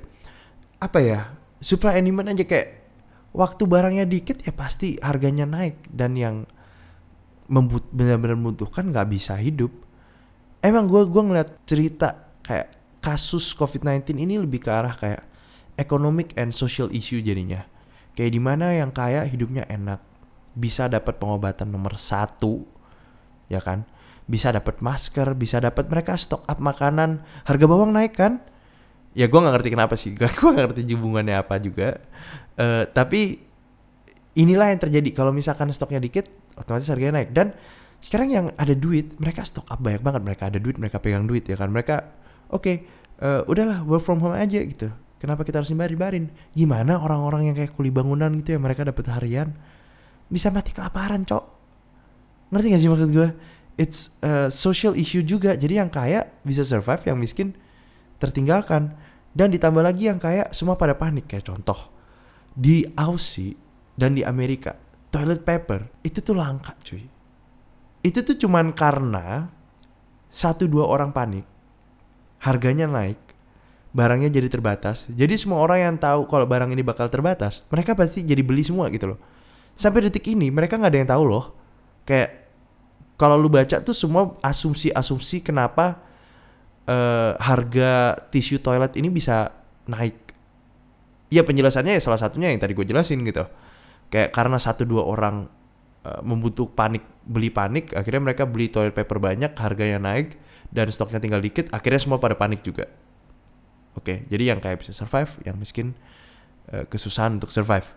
apa 0.79 0.99
ya 0.99 1.19
supply 1.63 1.99
and 1.99 2.07
demand 2.07 2.31
aja 2.35 2.43
kayak 2.43 2.83
waktu 3.31 3.63
barangnya 3.63 4.05
dikit 4.07 4.43
ya 4.43 4.51
pasti 4.51 4.99
harganya 4.99 5.47
naik 5.47 5.79
dan 5.91 6.15
yang 6.19 6.47
membut 7.47 7.83
benar-benar 7.91 8.39
membutuhkan 8.39 8.91
nggak 8.91 9.07
bisa 9.11 9.35
hidup. 9.35 9.71
Emang 10.63 10.87
gue 10.87 11.03
gua 11.11 11.23
ngeliat 11.27 11.67
cerita 11.67 12.31
kayak 12.39 12.99
kasus 13.03 13.51
COVID-19 13.51 14.15
ini 14.15 14.39
lebih 14.39 14.63
ke 14.63 14.71
arah 14.71 14.95
kayak 14.95 15.27
economic 15.75 16.31
and 16.39 16.55
social 16.55 16.87
issue 16.95 17.19
jadinya. 17.19 17.67
Kayak 18.15 18.31
di 18.31 18.41
mana 18.41 18.71
yang 18.71 18.93
kaya 18.95 19.25
hidupnya 19.27 19.67
enak, 19.67 19.99
bisa 20.53 20.85
dapat 20.85 21.17
pengobatan 21.17 21.67
nomor 21.67 21.97
satu, 21.97 22.63
ya 23.49 23.57
kan? 23.59 23.83
Bisa 24.23 24.55
dapat 24.55 24.79
masker, 24.79 25.35
bisa 25.35 25.59
dapat 25.59 25.91
mereka 25.91 26.15
stok 26.15 26.47
up 26.47 26.59
makanan, 26.63 27.23
harga 27.43 27.65
bawang 27.67 27.91
naik 27.91 28.15
kan? 28.15 28.39
ya 29.13 29.29
gue 29.29 29.39
nggak 29.39 29.53
ngerti 29.57 29.69
kenapa 29.71 29.95
sih. 29.95 30.11
Gue 30.17 30.49
nggak 30.51 30.73
ngerti 30.73 30.81
hubungannya 30.97 31.35
apa 31.37 31.55
juga. 31.61 32.01
Eh, 32.57 32.83
tapi 32.89 33.39
inilah 34.37 34.73
yang 34.73 34.81
terjadi. 34.81 35.09
Kalau 35.13 35.31
misalkan 35.31 35.69
stoknya 35.71 36.01
dikit 36.01 36.29
otomatis 36.57 36.89
harganya 36.89 37.21
naik. 37.21 37.29
Dan 37.31 37.53
sekarang 38.03 38.29
yang 38.29 38.45
ada 38.59 38.73
duit 38.75 39.15
mereka 39.21 39.45
stok 39.45 39.69
up 39.69 39.79
banyak 39.79 40.01
banget. 40.01 40.21
Mereka 40.25 40.43
ada 40.49 40.59
duit 40.59 40.75
mereka 40.81 40.97
pegang 40.99 41.29
duit 41.29 41.45
ya 41.45 41.55
kan? 41.55 41.69
Mereka 41.69 41.95
oke 42.51 42.73
eh, 43.21 43.41
udahlah 43.45 43.85
work 43.85 44.03
from 44.03 44.19
home 44.19 44.35
aja 44.35 44.59
gitu. 44.65 44.89
Kenapa 45.21 45.47
kita 45.47 45.63
harus 45.63 45.71
dibarin 45.71 46.27
gimana 46.51 46.99
orang-orang 46.99 47.47
yang 47.47 47.55
kayak 47.55 47.71
kuli 47.71 47.87
bangunan 47.87 48.27
gitu 48.43 48.57
ya 48.57 48.59
mereka 48.59 48.83
dapat 48.83 49.07
harian? 49.07 49.55
Bisa 50.27 50.51
mati 50.51 50.75
kelaparan 50.75 51.23
cok. 51.23 51.45
Ngerti 52.51 52.67
gak 52.75 52.81
sih 52.83 52.89
maksud 52.91 53.09
gue 53.13 53.29
it's 53.79 54.13
a 54.23 54.49
social 54.53 54.93
issue 54.93 55.25
juga. 55.25 55.57
Jadi 55.57 55.79
yang 55.79 55.89
kaya 55.89 56.29
bisa 56.45 56.61
survive 56.61 57.03
yang 57.07 57.17
miskin 57.17 57.57
tertinggalkan. 58.17 58.95
Dan 59.33 59.49
ditambah 59.49 59.81
lagi 59.81 60.13
yang 60.13 60.21
kaya 60.21 60.45
semua 60.53 60.77
pada 60.77 60.93
panik. 60.93 61.25
Kayak 61.25 61.49
contoh 61.49 61.89
di 62.53 62.85
Aussie 62.93 63.57
dan 63.97 64.13
di 64.13 64.21
Amerika 64.21 64.77
toilet 65.09 65.41
paper 65.41 65.89
itu 66.05 66.21
tuh 66.21 66.37
langka 66.37 66.77
cuy. 66.85 67.05
Itu 68.05 68.21
tuh 68.21 68.37
cuman 68.37 68.73
karena 68.73 69.49
satu 70.33 70.65
dua 70.65 70.89
orang 70.89 71.13
panik 71.13 71.45
harganya 72.41 72.89
naik 72.89 73.17
barangnya 73.93 74.33
jadi 74.33 74.49
terbatas. 74.49 75.05
Jadi 75.09 75.37
semua 75.37 75.61
orang 75.61 75.79
yang 75.81 75.95
tahu 76.01 76.25
kalau 76.25 76.49
barang 76.49 76.73
ini 76.73 76.81
bakal 76.81 77.09
terbatas 77.13 77.61
mereka 77.69 77.93
pasti 77.93 78.25
jadi 78.25 78.41
beli 78.41 78.65
semua 78.65 78.89
gitu 78.89 79.13
loh. 79.13 79.19
Sampai 79.77 80.05
detik 80.05 80.25
ini 80.29 80.49
mereka 80.49 80.77
nggak 80.77 80.91
ada 80.93 80.99
yang 80.99 81.09
tahu 81.09 81.23
loh. 81.25 81.45
Kayak 82.05 82.42
kalau 83.15 83.37
lu 83.37 83.49
baca 83.49 83.79
tuh 83.79 83.93
semua 83.93 84.35
asumsi-asumsi 84.41 85.45
kenapa 85.45 86.01
eh, 86.89 87.33
harga 87.37 88.17
tisu 88.33 88.59
toilet 88.59 88.97
ini 88.97 89.09
bisa 89.13 89.53
naik. 89.87 90.17
Ya 91.33 91.41
penjelasannya 91.41 91.97
ya 91.97 92.01
salah 92.01 92.21
satunya 92.21 92.53
yang 92.53 92.61
tadi 92.61 92.77
gue 92.77 92.85
jelasin 92.85 93.25
gitu. 93.25 93.45
Kayak 94.13 94.29
karena 94.33 94.61
satu 94.61 94.85
dua 94.85 95.01
orang 95.01 95.49
uh, 96.05 96.21
membutuh 96.21 96.69
panik 96.69 97.01
beli 97.23 97.49
panik 97.49 97.95
akhirnya 97.95 98.21
mereka 98.21 98.43
beli 98.43 98.67
toilet 98.69 98.93
paper 98.93 99.17
banyak 99.17 99.51
harganya 99.55 99.97
naik 99.97 100.35
dan 100.69 100.91
stoknya 100.91 101.23
tinggal 101.23 101.39
dikit 101.39 101.71
akhirnya 101.71 101.97
semua 101.97 102.19
pada 102.19 102.35
panik 102.37 102.61
juga. 102.61 102.85
Oke 103.97 104.27
jadi 104.27 104.53
yang 104.53 104.59
kayak 104.59 104.83
bisa 104.83 104.91
survive 104.93 105.31
yang 105.47 105.55
miskin 105.57 105.95
uh, 106.69 106.85
kesusahan 106.85 107.39
untuk 107.39 107.49
survive. 107.49 107.95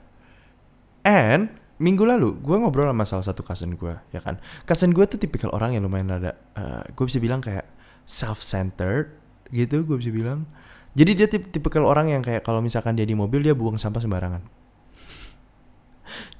And 1.04 1.65
minggu 1.76 2.04
lalu 2.08 2.40
gue 2.40 2.56
ngobrol 2.56 2.88
sama 2.88 3.04
salah 3.04 3.26
satu 3.26 3.44
cousin 3.44 3.76
gue 3.76 3.94
ya 4.12 4.20
kan 4.24 4.40
cousin 4.64 4.96
gue 4.96 5.04
tuh 5.04 5.20
tipikal 5.20 5.52
orang 5.52 5.76
yang 5.76 5.84
lumayan 5.84 6.08
ada 6.08 6.32
uh, 6.56 6.84
gue 6.88 7.04
bisa 7.04 7.20
bilang 7.20 7.44
kayak 7.44 7.68
self 8.08 8.40
centered 8.40 9.12
gitu 9.52 9.84
gue 9.84 9.96
bisa 10.00 10.08
bilang 10.08 10.48
jadi 10.96 11.12
dia 11.12 11.28
tip 11.28 11.52
tipikal 11.52 11.84
orang 11.84 12.08
yang 12.08 12.24
kayak 12.24 12.40
kalau 12.40 12.64
misalkan 12.64 12.96
dia 12.96 13.04
di 13.04 13.12
mobil 13.12 13.44
dia 13.44 13.52
buang 13.52 13.76
sampah 13.76 14.00
sembarangan. 14.00 14.40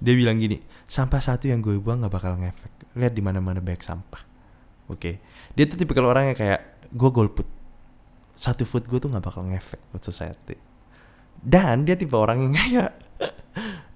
dia 0.05 0.15
bilang 0.17 0.41
gini, 0.41 0.65
sampah 0.89 1.21
satu 1.21 1.53
yang 1.53 1.61
gue 1.61 1.77
buang 1.77 2.01
nggak 2.01 2.15
bakal 2.17 2.41
ngefek. 2.41 2.73
Lihat 2.97 3.13
di 3.13 3.21
mana-mana 3.21 3.61
banyak 3.61 3.85
sampah. 3.85 4.25
Oke, 4.89 4.97
okay. 4.97 5.15
dia 5.53 5.69
tuh 5.69 5.77
tipikal 5.77 6.09
orang 6.09 6.33
yang 6.33 6.39
kayak 6.41 6.89
gue 6.89 7.11
golput. 7.13 7.45
Satu 8.33 8.65
foot 8.65 8.89
gue 8.89 8.97
tuh 8.97 9.13
nggak 9.13 9.29
bakal 9.29 9.45
ngefek 9.45 9.93
buat 9.93 10.01
society. 10.01 10.57
Dan 11.37 11.85
dia 11.85 12.01
tipe 12.01 12.17
orang 12.17 12.49
yang 12.49 12.57
kayak 12.65 12.91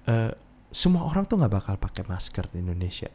uh, 0.05 0.29
semua 0.71 1.05
orang 1.05 1.27
tuh 1.27 1.37
nggak 1.37 1.53
bakal 1.53 1.75
pakai 1.77 2.07
masker 2.07 2.47
di 2.51 2.63
Indonesia 2.63 3.11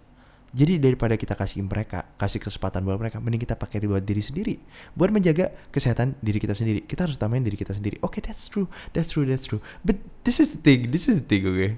jadi 0.57 0.81
daripada 0.81 1.19
kita 1.21 1.37
kasih 1.37 1.69
mereka, 1.69 2.09
kasih 2.17 2.41
kesempatan 2.41 2.81
buat 2.81 2.97
mereka, 2.97 3.21
mending 3.21 3.45
kita 3.45 3.61
pakai 3.61 3.77
buat 3.85 4.01
diri 4.01 4.25
sendiri, 4.25 4.57
buat 4.97 5.13
menjaga 5.13 5.53
kesehatan 5.69 6.17
diri 6.25 6.41
kita 6.41 6.57
sendiri. 6.57 6.81
Kita 6.89 7.05
harus 7.05 7.21
utamain 7.21 7.45
diri 7.45 7.61
kita 7.61 7.77
sendiri. 7.77 8.01
Oke, 8.01 8.25
okay, 8.25 8.31
that's 8.31 8.49
true, 8.49 8.65
that's 8.97 9.13
true, 9.13 9.29
that's 9.29 9.45
true. 9.45 9.61
But 9.85 10.01
this 10.25 10.41
is 10.41 10.57
the 10.57 10.61
thing, 10.65 10.89
this 10.89 11.13
is 11.13 11.21
the 11.21 11.27
thing, 11.29 11.45
oke. 11.45 11.61
Okay? 11.61 11.71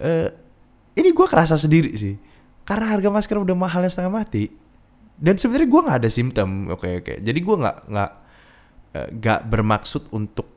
Uh, 0.00 0.28
ini 0.96 1.12
gue 1.12 1.26
kerasa 1.28 1.60
sendiri 1.60 1.92
sih, 2.00 2.16
karena 2.64 2.96
harga 2.96 3.12
masker 3.12 3.36
udah 3.36 3.52
mahalnya 3.52 3.92
setengah 3.92 4.24
mati. 4.24 4.48
Dan 5.20 5.36
sebenarnya 5.36 5.68
gue 5.68 5.80
nggak 5.84 5.98
ada 6.00 6.10
simptom, 6.10 6.72
oke 6.72 6.80
okay, 6.80 6.92
oke. 7.02 7.04
Okay. 7.04 7.16
Jadi 7.20 7.38
gue 7.44 7.56
nggak 7.60 7.76
nggak 7.92 8.10
uh, 8.94 9.08
nggak 9.20 9.40
bermaksud 9.52 10.08
untuk 10.16 10.53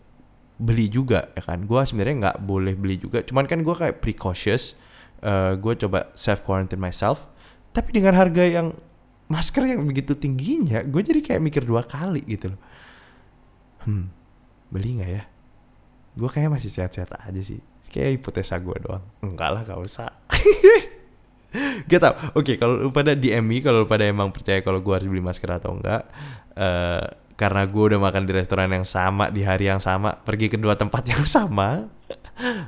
beli 0.58 0.89
juga, 0.89 1.30
ya 1.38 1.41
kan? 1.46 1.65
Gue 1.65 1.82
sebenarnya 1.86 2.15
nggak 2.28 2.38
boleh 2.43 2.74
beli 2.74 2.98
juga. 2.98 3.22
Cuman 3.22 3.46
kan 3.46 3.62
gue 3.62 3.76
kayak 3.78 4.02
precautious. 4.02 4.78
Uh, 5.17 5.58
gue 5.58 5.74
coba 5.82 6.13
self 6.13 6.46
quarantine 6.46 6.78
myself 6.78 7.26
tapi 7.78 7.93
dengan 7.93 8.17
harga 8.17 8.41
yang 8.41 8.74
masker 9.30 9.70
yang 9.70 9.86
begitu 9.86 10.17
tingginya 10.17 10.82
gue 10.82 11.02
jadi 11.06 11.22
kayak 11.22 11.41
mikir 11.46 11.62
dua 11.62 11.86
kali 11.86 12.26
gitu 12.26 12.58
loh 12.58 12.62
hmm 13.86 14.10
beli 14.74 14.98
nggak 14.98 15.12
ya 15.13 15.24
gue 16.17 16.30
kayak 16.34 16.50
masih 16.50 16.74
sehat-sehat 16.74 17.13
aja 17.22 17.41
sih 17.46 17.62
kayak 17.93 18.17
hipotesa 18.17 18.58
gue 18.58 18.74
doang 18.82 19.06
enggak 19.22 19.50
lah 19.54 19.62
gak 19.62 19.78
usah 19.78 20.10
Gak 21.88 22.04
tau 22.04 22.13
Oke 22.36 22.54
okay, 22.54 22.56
kalau 22.60 22.91
pada 22.91 23.15
DMI 23.15 23.63
Kalau 23.63 23.88
pada 23.88 24.04
emang 24.04 24.36
percaya 24.36 24.60
Kalau 24.60 24.84
gue 24.84 24.93
harus 24.93 25.08
beli 25.08 25.24
masker 25.24 25.48
atau 25.48 25.80
enggak 25.80 26.04
uh, 26.60 27.08
Karena 27.38 27.69
gue 27.69 27.84
udah 27.93 28.02
makan 28.02 28.26
di 28.26 28.34
restoran 28.34 28.73
yang 28.73 28.82
sama 28.82 29.30
Di 29.30 29.45
hari 29.45 29.69
yang 29.69 29.78
sama 29.78 30.17
Pergi 30.26 30.50
ke 30.50 30.58
dua 30.58 30.73
tempat 30.73 31.06
yang 31.06 31.21
sama 31.38 31.86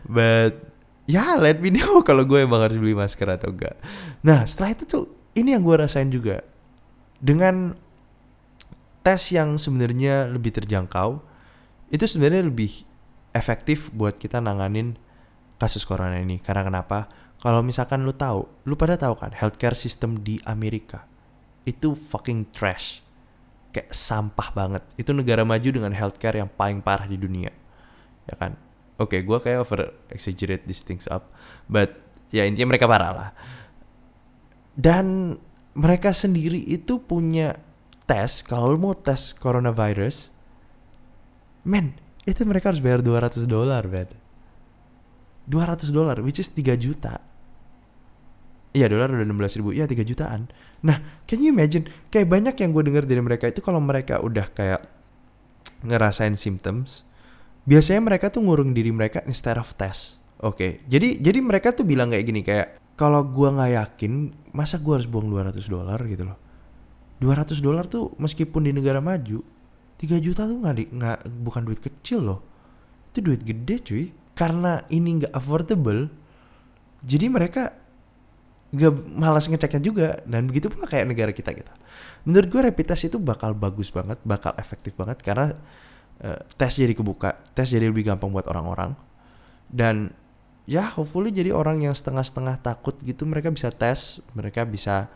But 0.06 0.70
ya 1.10 1.34
let 1.42 1.58
me 1.58 1.74
know 1.74 2.02
kalau 2.08 2.22
gue 2.22 2.46
emang 2.46 2.62
harus 2.62 2.78
beli 2.78 2.94
masker 2.94 3.26
atau 3.34 3.50
enggak. 3.50 3.82
Nah 4.22 4.46
setelah 4.46 4.78
itu 4.78 4.86
tuh 4.86 5.06
ini 5.34 5.58
yang 5.58 5.66
gue 5.66 5.74
rasain 5.74 6.14
juga 6.14 6.46
dengan 7.18 7.74
tes 9.02 9.34
yang 9.34 9.58
sebenarnya 9.58 10.30
lebih 10.30 10.54
terjangkau 10.54 11.26
itu 11.90 12.06
sebenarnya 12.06 12.46
lebih 12.46 12.86
efektif 13.34 13.90
buat 13.90 14.22
kita 14.22 14.38
nanganin 14.38 15.02
kasus 15.58 15.82
corona 15.84 16.22
ini 16.22 16.38
karena 16.38 16.62
kenapa? 16.62 17.10
Kalau 17.40 17.64
misalkan 17.64 18.04
lu 18.04 18.12
tahu, 18.12 18.68
lu 18.68 18.76
pada 18.76 19.00
tahu 19.00 19.16
kan 19.16 19.32
healthcare 19.32 19.76
system 19.76 20.20
di 20.22 20.44
Amerika 20.44 21.08
itu 21.64 21.96
fucking 21.96 22.52
trash. 22.52 23.00
Kayak 23.70 23.94
sampah 23.94 24.50
banget. 24.56 24.84
Itu 24.98 25.14
negara 25.14 25.46
maju 25.46 25.70
dengan 25.70 25.94
healthcare 25.94 26.42
yang 26.42 26.50
paling 26.50 26.82
parah 26.82 27.06
di 27.06 27.18
dunia. 27.18 27.54
Ya 28.26 28.36
kan? 28.38 28.58
oke 29.00 29.16
okay, 29.16 29.20
gue 29.24 29.38
kayak 29.40 29.60
over 29.64 29.96
exaggerate 30.12 30.68
these 30.68 30.84
things 30.84 31.08
up 31.08 31.32
but 31.72 31.96
ya 32.30 32.44
intinya 32.44 32.76
mereka 32.76 32.86
parah 32.86 33.12
lah 33.16 33.30
dan 34.76 35.40
mereka 35.74 36.12
sendiri 36.12 36.60
itu 36.68 37.00
punya 37.00 37.56
tes 38.04 38.44
kalau 38.44 38.76
mau 38.76 38.94
tes 38.94 39.32
coronavirus 39.32 40.36
men 41.64 41.96
itu 42.28 42.44
mereka 42.44 42.76
harus 42.76 42.84
bayar 42.84 43.00
200 43.00 43.48
dolar 43.48 43.88
men 43.88 44.12
200 45.48 45.90
dolar 45.96 46.20
which 46.20 46.44
is 46.44 46.52
3 46.52 46.76
juta 46.76 47.24
Iya 48.70 48.86
dolar 48.86 49.10
udah 49.10 49.26
16 49.26 49.60
ribu 49.62 49.74
Ya 49.74 49.90
3 49.90 50.06
jutaan 50.06 50.46
Nah 50.86 51.02
can 51.26 51.42
you 51.42 51.50
imagine 51.50 51.90
Kayak 52.14 52.30
banyak 52.30 52.56
yang 52.62 52.70
gue 52.70 52.84
denger 52.86 53.04
dari 53.10 53.18
mereka 53.18 53.50
itu 53.50 53.66
Kalau 53.66 53.82
mereka 53.82 54.22
udah 54.22 54.46
kayak 54.54 54.86
Ngerasain 55.82 56.38
symptoms 56.38 57.10
biasanya 57.70 58.02
mereka 58.02 58.34
tuh 58.34 58.42
ngurung 58.42 58.74
diri 58.74 58.90
mereka 58.90 59.22
instead 59.30 59.62
of 59.62 59.70
test. 59.78 60.18
Oke, 60.42 60.56
okay. 60.56 60.72
jadi 60.90 61.22
jadi 61.22 61.40
mereka 61.44 61.76
tuh 61.76 61.86
bilang 61.86 62.10
kayak 62.10 62.26
gini 62.26 62.42
kayak 62.42 62.82
kalau 62.98 63.22
gua 63.28 63.54
nggak 63.54 63.72
yakin, 63.78 64.34
masa 64.56 64.82
gua 64.82 64.98
harus 64.98 65.06
buang 65.06 65.30
200 65.30 65.62
dolar 65.70 66.00
gitu 66.10 66.26
loh. 66.26 66.38
200 67.22 67.60
dolar 67.62 67.86
tuh 67.86 68.16
meskipun 68.18 68.66
di 68.66 68.72
negara 68.72 69.04
maju, 69.04 69.44
3 70.00 70.18
juta 70.24 70.50
tuh 70.50 70.58
nggak 70.58 70.96
nggak 70.96 71.18
bukan 71.46 71.62
duit 71.68 71.80
kecil 71.84 72.26
loh. 72.26 72.40
Itu 73.14 73.22
duit 73.22 73.46
gede 73.46 73.84
cuy. 73.86 74.06
Karena 74.40 74.80
ini 74.88 75.20
nggak 75.20 75.36
affordable, 75.36 76.08
jadi 77.04 77.28
mereka 77.28 77.76
gak 78.70 78.94
malas 79.18 79.50
ngeceknya 79.50 79.82
juga 79.82 80.08
dan 80.30 80.46
begitu 80.46 80.70
pun 80.70 80.86
kayak 80.86 81.10
negara 81.10 81.32
kita 81.34 81.50
gitu. 81.58 81.74
Menurut 82.30 82.48
gue 82.52 82.62
rapid 82.70 82.86
test 82.94 83.10
itu 83.10 83.18
bakal 83.18 83.58
bagus 83.58 83.90
banget, 83.90 84.22
bakal 84.22 84.54
efektif 84.62 84.94
banget 84.94 85.26
karena 85.26 85.58
uh, 86.22 86.40
tes 86.54 86.78
jadi 86.78 86.94
kebuka, 86.94 87.40
tes 87.58 87.66
jadi 87.72 87.90
lebih 87.90 88.06
gampang 88.06 88.30
buat 88.30 88.46
orang-orang. 88.46 88.94
Dan 89.70 90.14
ya 90.70 90.86
hopefully 90.86 91.34
jadi 91.34 91.50
orang 91.50 91.82
yang 91.82 91.98
setengah-setengah 91.98 92.62
takut 92.62 92.94
gitu 93.02 93.26
mereka 93.26 93.50
bisa 93.50 93.74
tes, 93.74 94.22
mereka 94.38 94.66
bisa 94.70 95.10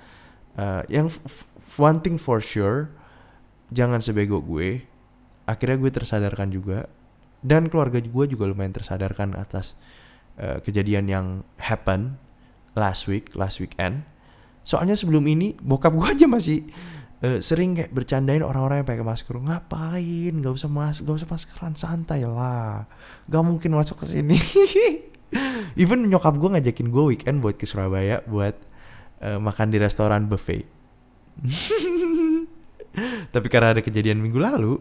uh, 0.57 0.81
yang 0.89 1.13
one 1.77 2.01
thing 2.01 2.17
for 2.17 2.41
sure 2.41 2.89
jangan 3.69 4.01
sebego 4.01 4.41
gue. 4.41 4.81
Akhirnya 5.45 5.77
gue 5.77 5.91
tersadarkan 5.93 6.49
juga 6.49 6.89
dan 7.43 7.67
keluarga 7.67 7.99
gue 7.99 8.25
juga 8.25 8.47
lumayan 8.47 8.73
tersadarkan 8.73 9.35
atas 9.35 9.75
uh, 10.39 10.63
kejadian 10.63 11.05
yang 11.05 11.25
happen 11.59 12.15
last 12.73 13.05
week, 13.09 13.33
last 13.37 13.61
weekend. 13.61 14.05
Soalnya 14.63 14.95
sebelum 14.95 15.25
ini 15.27 15.57
bokap 15.59 15.93
gue 15.93 16.07
aja 16.07 16.25
masih 16.25 16.65
uh, 17.23 17.39
sering 17.39 17.75
kayak 17.75 17.91
bercandain 17.91 18.43
orang-orang 18.43 18.83
yang 18.83 18.89
pakai 18.89 19.05
masker. 19.05 19.35
Ngapain? 19.39 20.33
Gak 20.39 20.53
usah 20.53 20.69
mas 20.69 20.99
gak 20.99 21.15
usah 21.23 21.29
maskeran 21.29 21.73
santai 21.75 22.23
lah. 22.27 22.85
Gak 23.27 23.43
mungkin 23.43 23.75
masuk 23.75 24.03
ke 24.03 24.05
sini. 24.07 24.37
Even 25.81 26.05
nyokap 26.05 26.37
gue 26.37 26.49
ngajakin 26.59 26.87
gue 26.93 27.03
weekend 27.15 27.41
buat 27.41 27.57
ke 27.57 27.65
Surabaya 27.65 28.21
buat 28.29 28.53
uh, 29.23 29.39
makan 29.41 29.73
di 29.73 29.77
restoran 29.81 30.29
buffet. 30.29 30.67
Tapi 33.33 33.47
karena 33.49 33.73
ada 33.73 33.81
kejadian 33.81 34.21
minggu 34.21 34.37
lalu 34.37 34.77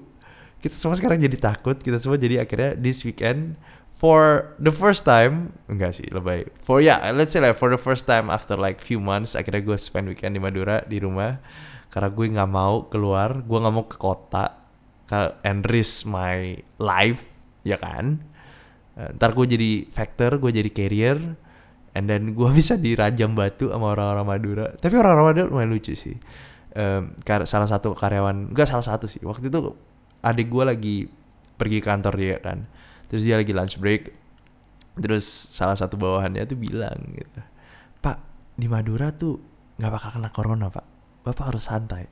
kita 0.62 0.78
semua 0.78 0.94
sekarang 0.94 1.18
jadi 1.18 1.35
takut. 1.42 1.74
Kita 1.74 1.98
semua 1.98 2.14
jadi 2.20 2.46
akhirnya 2.46 2.78
this 2.78 3.02
weekend 3.02 3.59
for 4.02 4.50
the 4.58 4.74
first 4.74 5.06
time 5.06 5.54
enggak 5.70 5.94
sih 5.94 6.10
lebay. 6.10 6.50
For 6.66 6.82
ya 6.82 6.98
yeah, 6.98 7.14
let's 7.14 7.30
say 7.30 7.38
like 7.38 7.54
for 7.54 7.70
the 7.70 7.78
first 7.78 8.02
time 8.10 8.26
after 8.26 8.58
like 8.58 8.82
few 8.82 8.98
months 8.98 9.38
akhirnya 9.38 9.62
gue 9.62 9.78
spend 9.78 10.10
weekend 10.10 10.34
di 10.34 10.42
Madura 10.42 10.82
di 10.82 10.98
rumah. 10.98 11.38
Karena 11.86 12.10
gue 12.10 12.26
nggak 12.34 12.50
mau 12.50 12.90
keluar 12.90 13.46
gue 13.46 13.58
nggak 13.62 13.74
mau 13.78 13.86
ke 13.86 13.94
kota. 13.94 14.58
And 15.46 15.62
risk 15.70 16.10
my 16.10 16.58
life 16.82 17.30
ya 17.62 17.78
kan? 17.78 18.26
Eh, 18.98 19.14
ntar 19.14 19.38
gue 19.38 19.46
jadi 19.46 19.86
factor 19.86 20.42
gue 20.42 20.50
jadi 20.50 20.70
carrier 20.74 21.38
and 21.94 22.10
then 22.10 22.34
gue 22.34 22.48
bisa 22.58 22.74
dirajam 22.74 23.38
batu 23.38 23.70
sama 23.70 23.94
orang-orang 23.94 24.26
Madura. 24.26 24.66
Tapi 24.74 24.98
orang-orang 24.98 25.26
Madura 25.30 25.46
lumayan 25.46 25.70
lucu 25.70 25.94
sih. 25.94 26.18
Kar- 27.22 27.46
salah 27.46 27.70
satu 27.70 27.94
karyawan 27.94 28.50
enggak 28.50 28.66
salah 28.66 28.82
satu 28.82 29.06
sih. 29.06 29.22
Waktu 29.22 29.46
itu 29.46 29.78
adik 30.26 30.50
gue 30.50 30.64
lagi 30.66 30.96
pergi 31.54 31.78
kantor 31.78 32.14
dia 32.18 32.42
kan 32.42 32.66
terus 33.12 33.29
dia 33.29 33.37
lagi 33.37 33.53
lunch 33.53 33.77
break. 33.77 34.16
Terus 34.96 35.25
salah 35.29 35.77
satu 35.77 36.01
bawahannya 36.01 36.48
tuh 36.48 36.57
bilang 36.57 36.96
gitu 37.12 37.53
pak 38.03 38.18
di 38.59 38.66
Madura 38.66 39.14
tuh 39.14 39.38
nggak 39.79 39.92
bakal 39.94 40.11
kena 40.18 40.31
corona 40.35 40.66
pak. 40.68 40.85
Bapak 41.22 41.55
harus 41.55 41.64
santai. 41.64 42.11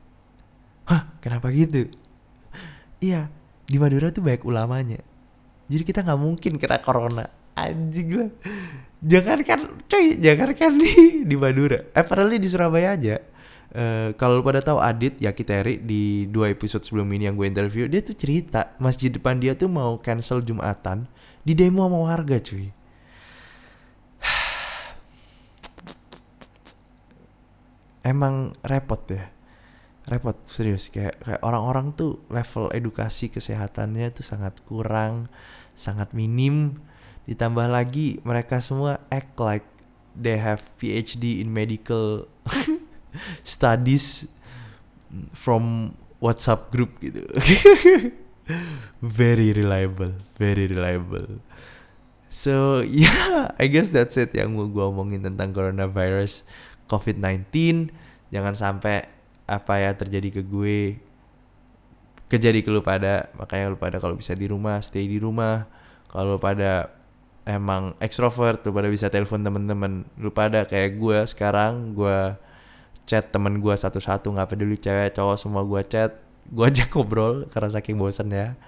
Hah? 0.86 1.18
Kenapa 1.18 1.50
gitu? 1.50 1.90
Iya 3.00 3.32
di 3.64 3.76
Madura 3.80 4.12
tuh 4.14 4.20
banyak 4.20 4.44
ulamanya. 4.46 5.00
Jadi 5.66 5.82
kita 5.88 6.04
nggak 6.06 6.20
mungkin 6.20 6.52
kena 6.60 6.78
corona. 6.84 7.24
Anjing 7.58 8.08
lah. 8.12 8.30
Jangan 9.00 9.40
kan 9.42 9.60
coy 9.88 10.20
jangan 10.20 10.52
kan 10.54 10.72
di 10.84 11.26
di 11.26 11.36
Madura. 11.36 11.90
Apparently 11.92 12.38
di 12.38 12.48
Surabaya 12.48 12.94
aja 12.94 13.18
Eh, 13.70 14.18
kalau 14.18 14.42
lu 14.42 14.44
pada 14.46 14.58
tahu 14.58 14.82
Adit 14.82 15.22
ya 15.22 15.30
Kiteri 15.30 15.78
di 15.78 16.26
dua 16.26 16.50
episode 16.50 16.82
sebelum 16.82 17.06
ini 17.14 17.30
yang 17.30 17.38
gue 17.38 17.46
interview 17.46 17.86
dia 17.86 18.02
tuh 18.02 18.18
cerita 18.18 18.74
masjid 18.82 19.14
depan 19.14 19.38
dia 19.38 19.54
tuh 19.54 19.70
mau 19.70 19.94
cancel 20.02 20.42
jumatan 20.42 21.06
di 21.46 21.54
demo 21.54 21.86
sama 21.86 22.02
warga 22.02 22.42
cuy. 22.42 22.66
Emang 28.10 28.58
repot 28.66 29.06
ya. 29.06 29.30
Repot 30.10 30.34
serius. 30.50 30.90
Kayak 30.90 31.22
kayak 31.22 31.38
orang-orang 31.46 31.94
tuh 31.94 32.18
level 32.26 32.74
edukasi 32.74 33.30
kesehatannya 33.30 34.10
tuh 34.10 34.26
sangat 34.26 34.58
kurang 34.66 35.30
sangat 35.78 36.10
minim. 36.10 36.82
Ditambah 37.30 37.70
lagi 37.70 38.18
mereka 38.26 38.58
semua 38.58 38.98
act 39.14 39.38
like 39.38 39.62
they 40.18 40.42
have 40.42 40.58
PhD 40.82 41.38
in 41.38 41.54
medical 41.54 42.26
studies 43.46 44.28
from 45.34 45.94
WhatsApp 46.20 46.70
group 46.70 47.00
gitu. 47.00 47.24
Very 49.00 49.54
reliable 49.54 50.12
very 50.40 50.66
reliable. 50.66 51.38
So 52.32 52.80
yeah 52.86 53.52
I 53.60 53.68
guess 53.68 53.92
that's 53.92 54.16
it 54.16 54.32
yang 54.32 54.56
mau 54.56 54.64
gue 54.66 54.80
omongin 54.80 55.20
tentang 55.20 55.52
coronavirus 55.52 56.42
COVID-19 56.88 57.46
jangan 58.32 58.54
sampai 58.56 59.06
apa 59.50 59.74
ya 59.82 59.90
terjadi 59.98 60.40
ke 60.40 60.42
gue 60.46 60.98
kejadi 62.30 62.62
ke 62.62 62.70
lu 62.70 62.78
pada 62.86 63.26
makanya 63.34 63.74
lu 63.74 63.78
pada 63.78 63.98
kalau 63.98 64.14
bisa 64.14 64.32
di 64.38 64.46
rumah 64.48 64.80
stay 64.80 65.04
di 65.04 65.20
rumah. 65.20 65.68
Kalau 66.10 66.42
pada 66.42 66.90
emang 67.46 67.94
extrovert 68.02 68.66
lu 68.66 68.74
pada 68.74 68.90
bisa 68.90 69.06
telepon 69.10 69.42
temen-temen. 69.42 70.06
Lu 70.18 70.34
pada 70.34 70.66
kayak 70.66 70.98
gue 70.98 71.18
sekarang 71.30 71.94
gue 71.94 72.34
chat 73.08 73.32
temen 73.32 73.58
gue 73.58 73.74
satu-satu 73.74 74.32
nggak 74.34 74.48
peduli 74.56 74.76
cewek 74.76 75.16
cowok 75.16 75.36
semua 75.36 75.62
gue 75.62 75.82
chat 75.88 76.18
gue 76.50 76.64
ajak 76.66 76.90
ngobrol 76.94 77.46
karena 77.48 77.68
saking 77.70 77.96
bosan 77.96 78.34
ya. 78.34 78.58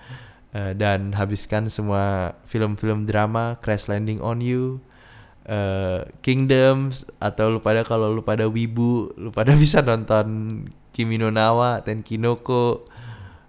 Eh, 0.53 0.77
dan 0.77 1.17
habiskan 1.17 1.73
semua 1.73 2.37
film-film 2.45 3.09
drama 3.09 3.57
Crash 3.65 3.89
Landing 3.89 4.21
on 4.21 4.45
You 4.45 4.85
eh, 5.49 6.05
Kingdoms 6.21 7.09
atau 7.25 7.57
lu 7.57 7.61
pada 7.65 7.89
kalau 7.89 8.13
lu 8.13 8.21
pada 8.21 8.45
wibu 8.45 9.17
lu 9.17 9.33
pada 9.33 9.57
bisa 9.63 9.81
nonton 9.81 10.69
Kimi 10.93 11.17
no 11.17 11.33
Nawa 11.33 11.81
Tenkinoko 11.81 12.85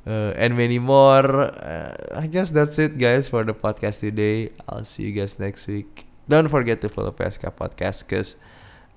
uh, 0.08 0.32
and 0.36 0.56
many 0.56 0.80
more. 0.80 1.52
Uh, 1.60 1.96
I 2.16 2.28
guess 2.28 2.52
that's 2.52 2.80
it 2.80 2.98
guys 2.98 3.28
for 3.28 3.44
the 3.44 3.54
podcast 3.54 4.00
today. 4.00 4.52
I'll 4.68 4.86
see 4.86 5.04
you 5.04 5.14
guys 5.16 5.40
next 5.40 5.68
week. 5.68 6.08
Don't 6.28 6.48
forget 6.48 6.80
to 6.82 6.90
follow 6.90 7.12
PSK 7.12 7.52
Podcast 7.56 8.08
cause 8.08 8.40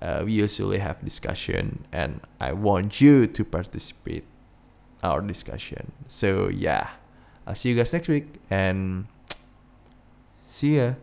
uh, 0.03 0.23
we 0.25 0.33
usually 0.33 0.79
have 0.79 1.03
discussion 1.05 1.85
and 1.93 2.21
I 2.41 2.53
want 2.53 3.01
you 3.01 3.27
to 3.27 3.45
participate 3.45 4.25
our 5.03 5.21
discussion. 5.21 5.93
So 6.09 6.49
yeah. 6.49 6.91
I'll 7.47 7.55
see 7.55 7.69
you 7.71 7.77
guys 7.77 7.93
next 7.93 8.09
week 8.09 8.27
and 8.51 9.07
see 10.43 10.79
ya 10.79 10.95